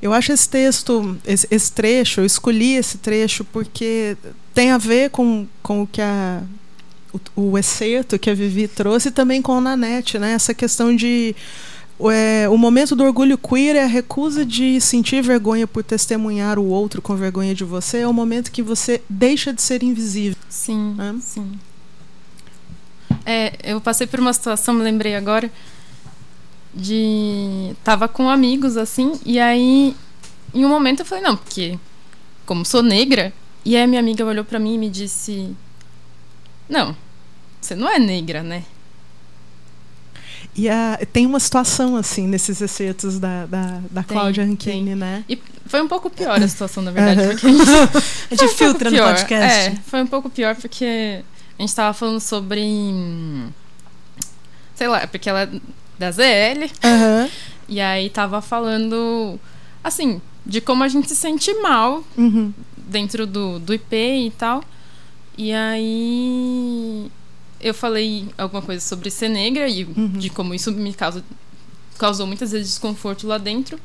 Eu 0.00 0.12
acho 0.12 0.32
esse 0.32 0.48
texto, 0.48 1.16
esse, 1.26 1.46
esse, 1.50 1.72
trecho, 1.72 2.20
eu 2.20 2.24
escolhi 2.24 2.74
esse 2.74 2.98
trecho 2.98 3.44
porque 3.44 4.16
tem 4.54 4.70
a 4.70 4.78
ver 4.78 5.10
com, 5.10 5.46
com 5.62 5.82
o 5.82 5.86
que 5.86 6.00
a, 6.00 6.42
o, 7.34 7.50
o 7.50 7.58
excerto 7.58 8.18
que 8.18 8.30
a 8.30 8.34
Vivi 8.34 8.68
trouxe 8.68 9.08
e 9.08 9.12
também 9.12 9.40
com 9.40 9.52
a 9.52 9.60
Nanete, 9.60 10.18
né? 10.18 10.32
Essa 10.32 10.54
questão 10.54 10.94
de 10.94 11.34
é, 12.10 12.46
o 12.48 12.58
momento 12.58 12.94
do 12.94 13.04
orgulho 13.04 13.38
queer 13.38 13.74
é 13.74 13.84
a 13.84 13.86
recusa 13.86 14.44
de 14.44 14.80
sentir 14.80 15.22
vergonha 15.22 15.66
por 15.66 15.82
testemunhar 15.82 16.58
o 16.58 16.66
outro 16.66 17.00
com 17.00 17.16
vergonha 17.16 17.54
de 17.54 17.64
você. 17.64 17.98
É 17.98 18.08
o 18.08 18.12
momento 18.12 18.52
que 18.52 18.62
você 18.62 19.02
deixa 19.08 19.52
de 19.52 19.62
ser 19.62 19.82
invisível. 19.82 20.36
Sim, 20.48 20.94
né? 20.94 21.16
sim. 21.20 21.58
É, 23.24 23.54
eu 23.64 23.80
passei 23.80 24.06
por 24.06 24.20
uma 24.20 24.32
situação, 24.32 24.74
me 24.74 24.82
lembrei 24.82 25.16
agora, 25.16 25.50
de 26.76 27.74
tava 27.82 28.06
com 28.06 28.28
amigos 28.28 28.76
assim 28.76 29.18
e 29.24 29.40
aí 29.40 29.96
em 30.54 30.64
um 30.64 30.68
momento 30.68 31.00
eu 31.00 31.06
falei 31.06 31.24
não 31.24 31.34
porque 31.34 31.78
como 32.44 32.66
sou 32.66 32.82
negra 32.82 33.32
e 33.64 33.74
aí 33.74 33.86
minha 33.86 34.00
amiga 34.00 34.24
olhou 34.24 34.44
para 34.44 34.58
mim 34.58 34.74
e 34.74 34.78
me 34.78 34.90
disse 34.90 35.56
não 36.68 36.94
você 37.60 37.74
não 37.74 37.88
é 37.88 37.98
negra 37.98 38.42
né 38.42 38.62
e 40.54 40.68
a, 40.68 40.98
tem 41.12 41.26
uma 41.26 41.40
situação 41.40 41.96
assim 41.96 42.26
nesses 42.26 42.60
excertos 42.60 43.18
da, 43.18 43.46
da, 43.46 43.80
da 43.90 44.02
tem, 44.02 44.16
Cláudia 44.16 44.44
Ranchini, 44.44 44.94
né? 44.94 45.22
E 45.28 45.38
foi 45.66 45.82
um 45.82 45.88
pouco 45.88 46.08
pior 46.08 46.42
a 46.42 46.48
situação, 46.48 46.82
na 46.82 46.90
verdade, 46.90 47.20
uhum. 47.20 47.28
porque 47.28 47.46
a 47.46 47.50
gente, 47.50 47.68
a 48.30 48.34
gente 48.34 48.44
um 48.44 48.56
filtra 48.56 48.90
no 48.90 48.96
podcast. 48.96 49.68
É, 49.68 49.76
foi 49.84 50.02
um 50.02 50.06
pouco 50.06 50.30
pior 50.30 50.56
porque 50.56 51.22
a 51.58 51.62
gente 51.62 51.68
estava 51.68 51.92
falando 51.92 52.20
sobre. 52.20 52.62
Sei 54.74 54.88
lá, 54.88 55.06
porque 55.06 55.28
ela 55.28 55.46
da 55.98 56.10
ZL. 56.10 56.64
Uhum. 56.84 57.30
E 57.68 57.80
aí 57.80 58.08
tava 58.10 58.40
falando, 58.40 59.38
assim, 59.82 60.20
de 60.44 60.60
como 60.60 60.84
a 60.84 60.88
gente 60.88 61.08
se 61.08 61.16
sente 61.16 61.52
mal 61.54 62.04
uhum. 62.16 62.52
dentro 62.76 63.26
do, 63.26 63.58
do 63.58 63.74
IP 63.74 63.96
e 63.96 64.30
tal. 64.30 64.62
E 65.36 65.52
aí 65.52 67.10
eu 67.60 67.74
falei 67.74 68.28
alguma 68.38 68.62
coisa 68.62 68.80
sobre 68.80 69.10
ser 69.10 69.28
negra 69.28 69.68
e 69.68 69.84
uhum. 69.84 70.08
de 70.08 70.30
como 70.30 70.54
isso 70.54 70.70
me 70.72 70.92
causa, 70.94 71.24
causou 71.98 72.26
muitas 72.26 72.52
vezes 72.52 72.68
desconforto 72.68 73.26
lá 73.26 73.38
dentro. 73.38 73.78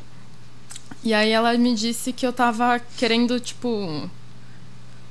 E 1.04 1.13
aí 1.13 1.32
ela 1.32 1.58
me 1.58 1.74
disse 1.74 2.13
que 2.13 2.26
eu 2.26 2.32
tava 2.32 2.80
querendo, 2.97 3.39
tipo, 3.39 4.10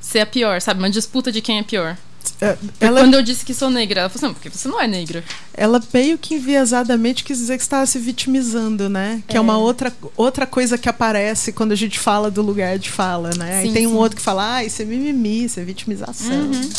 ser 0.01 0.21
a 0.21 0.27
pior, 0.27 0.61
sabe? 0.61 0.79
Uma 0.79 0.91
disputa 0.91 1.33
de 1.33 1.41
quem 1.41 1.59
é 1.59 1.63
pior. 1.65 1.99
É, 2.41 2.57
ela... 2.81 3.01
Quando 3.01 3.15
eu 3.15 3.23
disse 3.23 3.45
que 3.45 3.53
sou 3.53 3.71
negra, 3.71 4.01
ela 4.01 4.09
falou 4.09 4.31
assim, 4.31 4.35
porque 4.35 4.49
você 4.49 4.69
não 4.69 4.81
é 4.81 4.87
negra. 4.87 5.23
Ela 5.53 5.81
meio 5.93 6.17
que 6.17 6.35
enviesadamente 6.35 7.23
quis 7.23 7.39
dizer 7.39 7.57
que 7.57 7.63
estava 7.63 7.85
se 7.87 7.99
vitimizando, 7.99 8.89
né? 8.89 9.23
Que 9.27 9.37
é. 9.37 9.39
é, 9.39 9.41
uma 9.41 9.59
outra, 9.59 9.93
outra 10.17 10.47
coisa 10.47 10.79
que 10.79 10.89
aparece 10.89 11.53
quando 11.53 11.73
a 11.73 11.77
gente 11.77 11.99
fala 11.99 12.31
do 12.31 12.43
lugar 12.43 12.79
de 12.79 12.91
fala, 12.91 13.31
né? 13.37 13.63
Sim, 13.63 13.71
e 13.71 13.73
tem 13.73 13.87
sim. 13.87 13.93
um 13.93 13.97
outro 13.97 14.17
que 14.17 14.23
fala, 14.23 14.57
ah, 14.57 14.65
isso 14.65 14.81
é 14.81 14.85
mimimi, 14.85 15.45
isso 15.45 15.61
é 15.61 15.65
vitimização. 15.65 16.35
Uhum. 16.35 16.71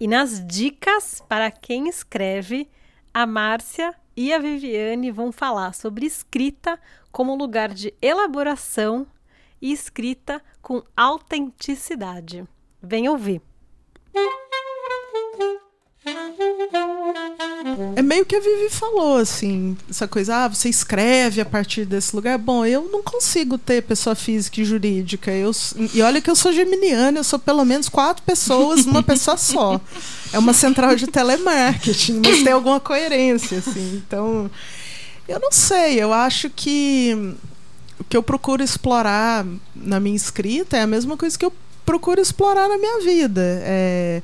E 0.00 0.08
nas 0.08 0.44
dicas 0.46 1.22
para 1.28 1.50
quem 1.50 1.88
escreve, 1.88 2.68
a 3.12 3.26
Márcia 3.26 3.94
e 4.16 4.32
a 4.32 4.38
Viviane 4.38 5.10
vão 5.10 5.30
falar 5.30 5.74
sobre 5.74 6.06
escrita 6.06 6.78
como 7.10 7.36
lugar 7.36 7.68
de 7.68 7.92
elaboração 8.00 9.06
e 9.62 9.72
escrita 9.72 10.42
com 10.60 10.82
autenticidade. 10.96 12.44
Vem 12.82 13.08
ouvir. 13.08 13.40
É 17.94 18.02
meio 18.02 18.26
que 18.26 18.34
a 18.34 18.40
Vivi 18.40 18.68
falou, 18.68 19.18
assim, 19.18 19.76
essa 19.88 20.08
coisa, 20.08 20.44
ah, 20.44 20.48
você 20.48 20.68
escreve 20.68 21.40
a 21.40 21.44
partir 21.44 21.84
desse 21.84 22.14
lugar. 22.14 22.36
Bom, 22.36 22.66
eu 22.66 22.88
não 22.90 23.02
consigo 23.02 23.56
ter 23.56 23.82
pessoa 23.82 24.16
física 24.16 24.60
e 24.60 24.64
jurídica. 24.64 25.30
Eu, 25.30 25.52
e 25.94 26.02
olha 26.02 26.20
que 26.20 26.28
eu 26.28 26.34
sou 26.34 26.52
geminiana, 26.52 27.20
eu 27.20 27.24
sou 27.24 27.38
pelo 27.38 27.64
menos 27.64 27.88
quatro 27.88 28.22
pessoas 28.24 28.84
numa 28.84 29.02
pessoa 29.04 29.36
só. 29.36 29.80
É 30.32 30.38
uma 30.38 30.52
central 30.52 30.96
de 30.96 31.06
telemarketing, 31.06 32.20
mas 32.24 32.42
tem 32.42 32.52
alguma 32.52 32.80
coerência, 32.80 33.58
assim. 33.58 34.02
Então, 34.04 34.50
eu 35.28 35.38
não 35.38 35.52
sei, 35.52 36.02
eu 36.02 36.12
acho 36.12 36.50
que 36.50 37.36
que 38.04 38.16
eu 38.16 38.22
procuro 38.22 38.62
explorar 38.62 39.46
na 39.74 40.00
minha 40.00 40.16
escrita 40.16 40.76
é 40.76 40.82
a 40.82 40.86
mesma 40.86 41.16
coisa 41.16 41.38
que 41.38 41.44
eu 41.44 41.52
procuro 41.84 42.20
explorar 42.20 42.68
na 42.68 42.78
minha 42.78 43.00
vida. 43.00 43.42
É 43.64 44.22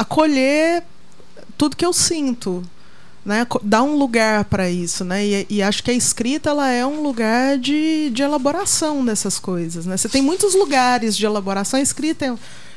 acolher 0.00 0.82
tudo 1.58 1.76
que 1.76 1.84
eu 1.84 1.92
sinto. 1.92 2.62
Né, 3.22 3.46
dar 3.62 3.82
um 3.82 3.96
lugar 3.96 4.46
para 4.46 4.70
isso, 4.70 5.04
né? 5.04 5.22
E, 5.26 5.46
e, 5.50 5.62
acho 5.62 5.82
que 5.84 5.90
a 5.90 5.94
escrita 5.94 6.48
ela 6.48 6.70
é 6.70 6.86
um 6.86 7.02
lugar 7.02 7.58
de, 7.58 8.08
de 8.08 8.22
elaboração 8.22 9.04
dessas 9.04 9.38
coisas, 9.38 9.84
né? 9.84 9.94
Você 9.94 10.08
tem 10.08 10.22
muitos 10.22 10.54
lugares 10.54 11.14
de 11.14 11.26
elaboração. 11.26 11.78
A 11.78 11.82
escrita 11.82 12.24
é, 12.24 12.34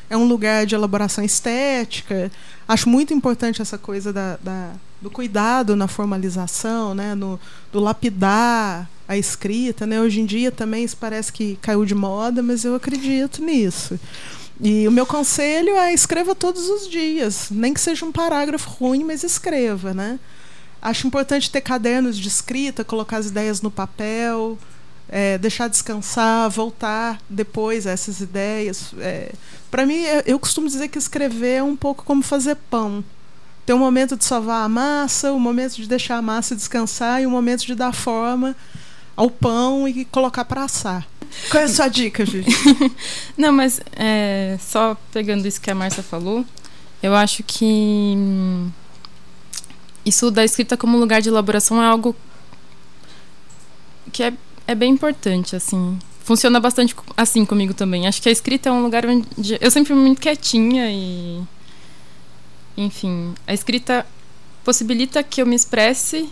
é 0.09 0.17
um 0.17 0.25
lugar 0.25 0.65
de 0.65 0.75
elaboração 0.75 1.23
estética. 1.23 2.29
Acho 2.67 2.89
muito 2.89 3.13
importante 3.13 3.61
essa 3.61 3.77
coisa 3.77 4.11
da, 4.11 4.37
da 4.43 4.71
do 5.01 5.09
cuidado 5.09 5.77
na 5.77 5.87
formalização, 5.87 6.93
né? 6.93 7.15
No, 7.15 7.39
do 7.71 7.79
lapidar 7.79 8.89
a 9.07 9.17
escrita, 9.17 9.85
né? 9.85 9.99
Hoje 9.99 10.21
em 10.21 10.25
dia 10.25 10.51
também 10.51 10.83
isso 10.83 10.97
parece 10.97 11.31
que 11.31 11.57
caiu 11.61 11.85
de 11.85 11.95
moda, 11.95 12.41
mas 12.41 12.63
eu 12.63 12.75
acredito 12.75 13.43
nisso. 13.43 13.99
E 14.61 14.87
o 14.87 14.91
meu 14.91 15.05
conselho 15.05 15.75
é 15.75 15.93
escreva 15.93 16.35
todos 16.35 16.69
os 16.69 16.87
dias, 16.87 17.47
nem 17.49 17.73
que 17.73 17.81
seja 17.81 18.05
um 18.05 18.11
parágrafo 18.11 18.69
ruim, 18.69 19.03
mas 19.03 19.23
escreva, 19.23 19.93
né? 19.93 20.19
Acho 20.81 21.07
importante 21.07 21.49
ter 21.49 21.61
cadernos 21.61 22.17
de 22.17 22.27
escrita, 22.27 22.83
colocar 22.83 23.17
as 23.17 23.27
ideias 23.27 23.61
no 23.61 23.71
papel, 23.71 24.57
é, 25.09 25.37
deixar 25.37 25.67
descansar, 25.67 26.49
voltar 26.49 27.19
depois 27.29 27.87
a 27.87 27.91
essas 27.91 28.19
ideias. 28.19 28.93
É, 28.99 29.33
Para 29.71 29.85
mim, 29.85 30.03
eu 30.25 30.39
costumo 30.39 30.67
dizer 30.67 30.87
que 30.89 30.97
escrever 30.97 31.57
é 31.57 31.63
um 31.63 31.75
pouco 31.75 32.03
como 32.03 32.21
fazer 32.21 32.55
pão. 32.69 33.03
Tem 33.65 33.75
um 33.75 33.79
momento 33.79 34.17
de 34.17 34.25
sovar 34.25 34.65
a 34.65 34.69
massa, 34.69 35.31
um 35.31 35.39
momento 35.39 35.75
de 35.75 35.87
deixar 35.87 36.17
a 36.17 36.21
massa 36.21 36.55
descansar 36.55 37.21
e 37.21 37.27
um 37.27 37.31
momento 37.31 37.65
de 37.65 37.75
dar 37.75 37.93
forma 37.93 38.55
ao 39.15 39.29
pão 39.29 39.87
e 39.87 40.05
colocar 40.05 40.45
para 40.45 40.63
assar. 40.63 41.07
Qual 41.49 41.61
é 41.61 41.65
a 41.65 41.69
sua 41.69 41.87
dica, 41.87 42.25
Juju? 42.25 42.49
Não, 43.37 43.51
mas 43.51 43.81
é, 43.93 44.57
só 44.59 44.95
pegando 45.11 45.47
isso 45.47 45.61
que 45.61 45.71
a 45.71 45.75
Márcia 45.75 46.03
falou, 46.03 46.45
eu 47.01 47.15
acho 47.15 47.43
que 47.43 47.65
hum, 47.65 48.69
isso 50.05 50.29
da 50.29 50.43
escrita 50.43 50.77
como 50.77 50.97
lugar 50.97 51.21
de 51.21 51.29
elaboração 51.29 51.81
é 51.81 51.85
algo 51.85 52.15
que 54.11 54.23
é, 54.23 54.33
é 54.67 54.75
bem 54.75 54.91
importante, 54.91 55.55
assim. 55.55 55.97
Funciona 56.23 56.59
bastante 56.59 56.95
assim 57.17 57.45
comigo 57.45 57.73
também. 57.73 58.07
Acho 58.07 58.21
que 58.21 58.29
a 58.29 58.31
escrita 58.31 58.69
é 58.69 58.71
um 58.71 58.81
lugar 58.81 59.05
onde 59.05 59.57
eu 59.59 59.71
sempre 59.71 59.93
fui 59.93 60.01
muito 60.01 60.21
quietinha 60.21 60.89
e. 60.89 61.41
Enfim, 62.75 63.33
a 63.45 63.53
escrita 63.53 64.05
possibilita 64.63 65.21
que 65.21 65.41
eu 65.41 65.45
me 65.45 65.55
expresse 65.55 66.29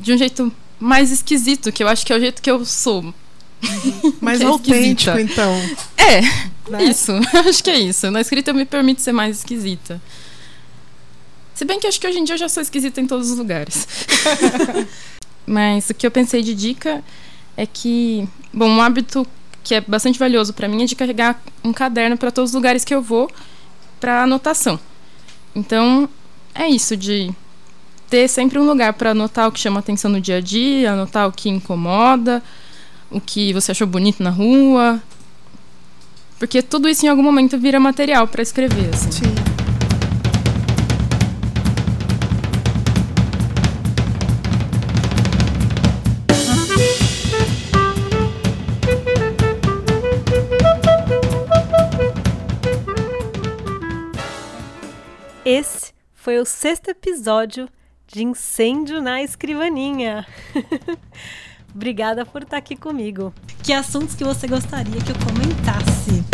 de 0.00 0.12
um 0.12 0.16
jeito 0.16 0.52
mais 0.80 1.10
esquisito, 1.10 1.72
que 1.72 1.82
eu 1.82 1.88
acho 1.88 2.04
que 2.06 2.12
é 2.12 2.16
o 2.16 2.20
jeito 2.20 2.40
que 2.40 2.50
eu 2.50 2.64
sou. 2.64 3.14
Mais 4.20 4.40
é 4.40 4.44
autêntico, 4.44 5.16
esquisita. 5.16 5.20
então. 5.20 5.52
É, 5.96 6.20
né? 6.70 6.84
isso. 6.84 7.12
acho 7.48 7.62
que 7.62 7.70
é 7.70 7.78
isso. 7.78 8.10
Na 8.10 8.20
escrita 8.20 8.50
eu 8.50 8.54
me 8.54 8.64
permito 8.64 9.00
ser 9.00 9.12
mais 9.12 9.38
esquisita. 9.38 10.00
Se 11.54 11.64
bem 11.64 11.80
que 11.80 11.86
acho 11.86 12.00
que 12.00 12.06
hoje 12.06 12.18
em 12.18 12.24
dia 12.24 12.34
eu 12.34 12.38
já 12.38 12.48
sou 12.48 12.62
esquisita 12.62 13.00
em 13.00 13.06
todos 13.06 13.30
os 13.30 13.38
lugares. 13.38 13.86
Mas 15.44 15.90
o 15.90 15.94
que 15.94 16.06
eu 16.06 16.10
pensei 16.10 16.42
de 16.42 16.54
dica 16.54 17.02
é 17.56 17.66
que, 17.66 18.28
bom, 18.52 18.68
um 18.68 18.80
hábito 18.80 19.26
que 19.64 19.74
é 19.74 19.80
bastante 19.80 20.18
valioso 20.18 20.52
para 20.52 20.68
mim 20.68 20.82
é 20.82 20.86
de 20.86 20.94
carregar 20.94 21.42
um 21.64 21.72
caderno 21.72 22.16
para 22.16 22.30
todos 22.30 22.50
os 22.50 22.54
lugares 22.54 22.84
que 22.84 22.94
eu 22.94 23.02
vou 23.02 23.30
para 23.98 24.22
anotação. 24.22 24.78
Então, 25.54 26.08
é 26.54 26.68
isso 26.68 26.96
de 26.96 27.30
ter 28.08 28.28
sempre 28.28 28.58
um 28.58 28.64
lugar 28.64 28.92
para 28.94 29.10
anotar 29.10 29.48
o 29.48 29.52
que 29.52 29.60
chama 29.60 29.80
atenção 29.80 30.10
no 30.10 30.20
dia 30.20 30.36
a 30.36 30.40
dia, 30.40 30.92
anotar 30.92 31.28
o 31.28 31.32
que 31.32 31.48
incomoda, 31.48 32.42
o 33.10 33.20
que 33.20 33.52
você 33.52 33.72
achou 33.72 33.86
bonito 33.86 34.22
na 34.22 34.30
rua. 34.30 35.02
Porque 36.38 36.62
tudo 36.62 36.88
isso 36.88 37.04
em 37.04 37.08
algum 37.08 37.22
momento 37.22 37.58
vira 37.58 37.80
material 37.80 38.26
para 38.28 38.42
escrever. 38.42 38.90
Assim. 38.92 39.10
Sim. 39.10 39.34
Esse 55.44 55.92
foi 56.14 56.38
o 56.38 56.44
sexto 56.44 56.88
episódio 56.90 57.70
de 58.08 58.24
Incêndio 58.24 59.02
na 59.02 59.22
Escrivaninha. 59.22 60.26
Obrigada 61.74 62.24
por 62.24 62.42
estar 62.42 62.56
aqui 62.56 62.74
comigo. 62.74 63.34
Que 63.62 63.72
assuntos 63.72 64.14
que 64.14 64.24
você 64.24 64.46
gostaria 64.48 64.98
que 65.00 65.12
eu 65.12 65.16
comentasse? 65.18 66.24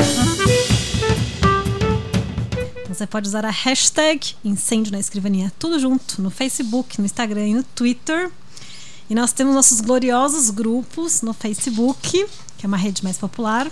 Você 2.88 3.06
pode 3.08 3.26
usar 3.26 3.44
a 3.44 3.50
hashtag 3.50 4.36
Incêndio 4.44 4.92
na 4.92 5.00
Escrivaninha, 5.00 5.52
tudo 5.58 5.80
junto, 5.80 6.22
no 6.22 6.30
Facebook, 6.30 7.00
no 7.00 7.06
Instagram 7.06 7.48
e 7.48 7.54
no 7.54 7.64
Twitter. 7.64 8.30
E 9.10 9.14
nós 9.14 9.32
temos 9.32 9.52
nossos 9.52 9.80
gloriosos 9.80 10.50
grupos 10.50 11.22
no 11.22 11.34
Facebook, 11.34 12.24
que 12.56 12.64
é 12.64 12.68
uma 12.68 12.76
rede 12.76 13.02
mais 13.02 13.18
popular, 13.18 13.68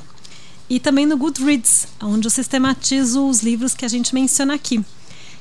e 0.68 0.80
também 0.80 1.06
no 1.06 1.16
Goodreads, 1.16 1.86
onde 2.02 2.26
eu 2.26 2.30
sistematizo 2.30 3.28
os 3.28 3.42
livros 3.42 3.74
que 3.74 3.84
a 3.84 3.88
gente 3.88 4.12
menciona 4.12 4.54
aqui. 4.54 4.84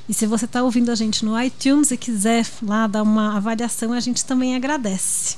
E 0.09 0.13
se 0.13 0.25
você 0.25 0.45
está 0.45 0.63
ouvindo 0.63 0.91
a 0.91 0.95
gente 0.95 1.23
no 1.23 1.39
iTunes 1.41 1.91
e 1.91 1.97
quiser 1.97 2.45
lá 2.61 2.87
dar 2.87 3.03
uma 3.03 3.37
avaliação, 3.37 3.93
a 3.93 3.99
gente 3.99 4.25
também 4.25 4.55
agradece. 4.55 5.37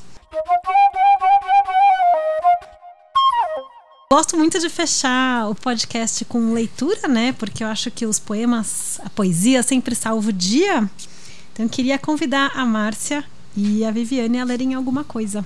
Gosto 4.11 4.37
muito 4.37 4.59
de 4.59 4.69
fechar 4.69 5.49
o 5.49 5.55
podcast 5.55 6.23
com 6.25 6.53
leitura, 6.53 7.07
né? 7.07 7.33
Porque 7.33 7.63
eu 7.63 7.67
acho 7.67 7.89
que 7.89 8.05
os 8.05 8.19
poemas, 8.19 8.99
a 9.03 9.09
poesia 9.09 9.63
sempre 9.63 9.95
salva 9.95 10.29
o 10.29 10.33
dia. 10.33 10.87
Então 11.51 11.65
eu 11.65 11.69
queria 11.69 11.97
convidar 11.97 12.51
a 12.55 12.63
Márcia 12.63 13.23
e 13.55 13.83
a 13.83 13.89
Viviane 13.89 14.39
a 14.39 14.43
lerem 14.43 14.75
alguma 14.75 15.03
coisa. 15.03 15.45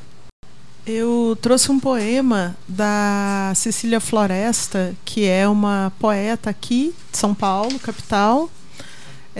Eu 0.85 1.37
trouxe 1.41 1.71
um 1.71 1.79
poema 1.79 2.57
da 2.67 3.51
Cecília 3.55 3.99
Floresta, 3.99 4.95
que 5.03 5.25
é 5.25 5.47
uma 5.47 5.91
poeta 5.99 6.49
aqui 6.49 6.93
de 7.11 7.17
São 7.17 7.33
Paulo, 7.33 7.77
capital. 7.79 8.49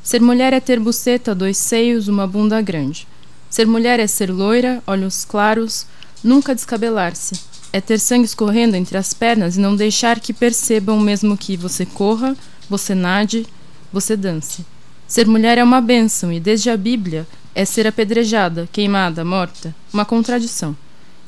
Ser 0.07 0.21
mulher 0.21 0.53
é 0.53 0.61
ter 0.61 0.79
buceta, 0.79 1.35
dois 1.35 1.57
seios, 1.57 2.07
uma 2.07 2.29
bunda 2.29 2.63
grande. 2.63 3.09
Ser 3.51 3.67
mulher 3.67 3.99
é 3.99 4.07
ser 4.07 4.31
loira, 4.31 4.81
olhos 4.87 5.25
claros, 5.25 5.85
nunca 6.23 6.55
descabelar-se. 6.55 7.35
É 7.73 7.81
ter 7.81 7.99
sangue 7.99 8.25
escorrendo 8.25 8.77
entre 8.77 8.97
as 8.97 9.13
pernas 9.13 9.57
e 9.57 9.61
não 9.61 9.75
deixar 9.75 10.21
que 10.21 10.33
percebam 10.33 11.01
mesmo 11.01 11.37
que 11.37 11.57
você 11.57 11.85
corra, 11.85 12.37
você 12.71 12.95
nade, 12.95 13.49
você 13.93 14.17
dance. 14.17 14.65
Ser 15.09 15.27
mulher 15.27 15.59
é 15.59 15.65
uma 15.65 15.81
bênção 15.81 16.33
e 16.33 16.39
desde 16.39 16.71
a 16.71 16.77
Bíblia 16.77 17.27
é 17.53 17.65
ser 17.65 17.85
apedrejada, 17.85 18.69
queimada, 18.71 19.25
morta, 19.25 19.75
uma 19.93 20.05
contradição. 20.05 20.77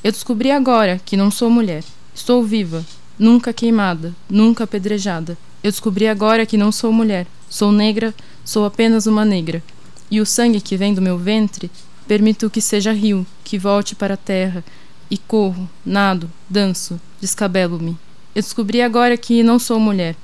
Eu 0.04 0.12
descobri 0.12 0.52
agora 0.52 1.00
que 1.04 1.16
não 1.16 1.32
sou 1.32 1.50
mulher. 1.50 1.82
Estou 2.14 2.44
viva, 2.44 2.86
nunca 3.18 3.52
queimada, 3.52 4.14
nunca 4.30 4.62
apedrejada. 4.62 5.36
Eu 5.64 5.72
descobri 5.72 6.06
agora 6.06 6.46
que 6.46 6.56
não 6.56 6.70
sou 6.70 6.92
mulher. 6.92 7.26
Sou 7.50 7.72
negra, 7.72 8.14
sou 8.48 8.64
apenas 8.64 9.06
uma 9.06 9.26
negra. 9.26 9.62
E 10.10 10.22
o 10.22 10.24
sangue 10.24 10.58
que 10.58 10.74
vem 10.74 10.94
do 10.94 11.02
meu 11.02 11.18
ventre, 11.18 11.70
permito 12.06 12.48
que 12.48 12.62
seja 12.62 12.94
rio, 12.94 13.26
que 13.44 13.58
volte 13.58 13.94
para 13.94 14.14
a 14.14 14.16
terra, 14.16 14.64
e 15.10 15.18
corro, 15.18 15.68
nado, 15.84 16.30
danço, 16.48 16.98
descabelo-me. 17.20 17.94
Eu 18.34 18.40
descobri 18.40 18.80
agora 18.80 19.18
que 19.18 19.42
não 19.42 19.58
sou 19.58 19.78
mulher. 19.78 20.16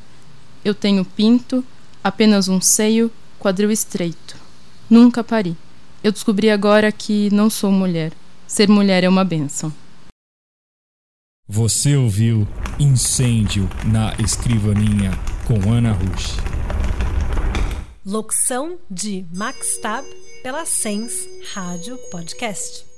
Eu 0.65 0.75
tenho 0.75 1.05
pinto, 1.05 1.63
apenas 2.03 2.49
um 2.49 2.63
seio, 2.63 3.13
quadril 3.39 3.71
estreito. 3.71 4.37
Nunca 4.89 5.23
pari. 5.23 5.55
Eu 6.03 6.11
descobri 6.11 6.49
agora 6.49 6.91
que 6.91 7.29
não 7.31 7.51
sou 7.51 7.71
mulher. 7.71 8.15
Ser 8.47 8.71
mulher 8.71 9.05
é 9.05 9.09
uma 9.09 9.25
benção. 9.25 9.71
Você 11.47 11.95
ouviu 11.95 12.49
Incêndio 12.81 13.69
na 13.85 14.15
Escrivaninha 14.19 15.11
com 15.47 15.71
Ana 15.71 15.93
Rush. 15.93 16.39
Locução 18.07 18.79
de 18.91 19.25
Max 19.33 19.79
Tab 19.79 20.05
pela 20.43 20.67
Sens 20.67 21.27
Rádio 21.55 21.97
Podcast. 22.11 22.94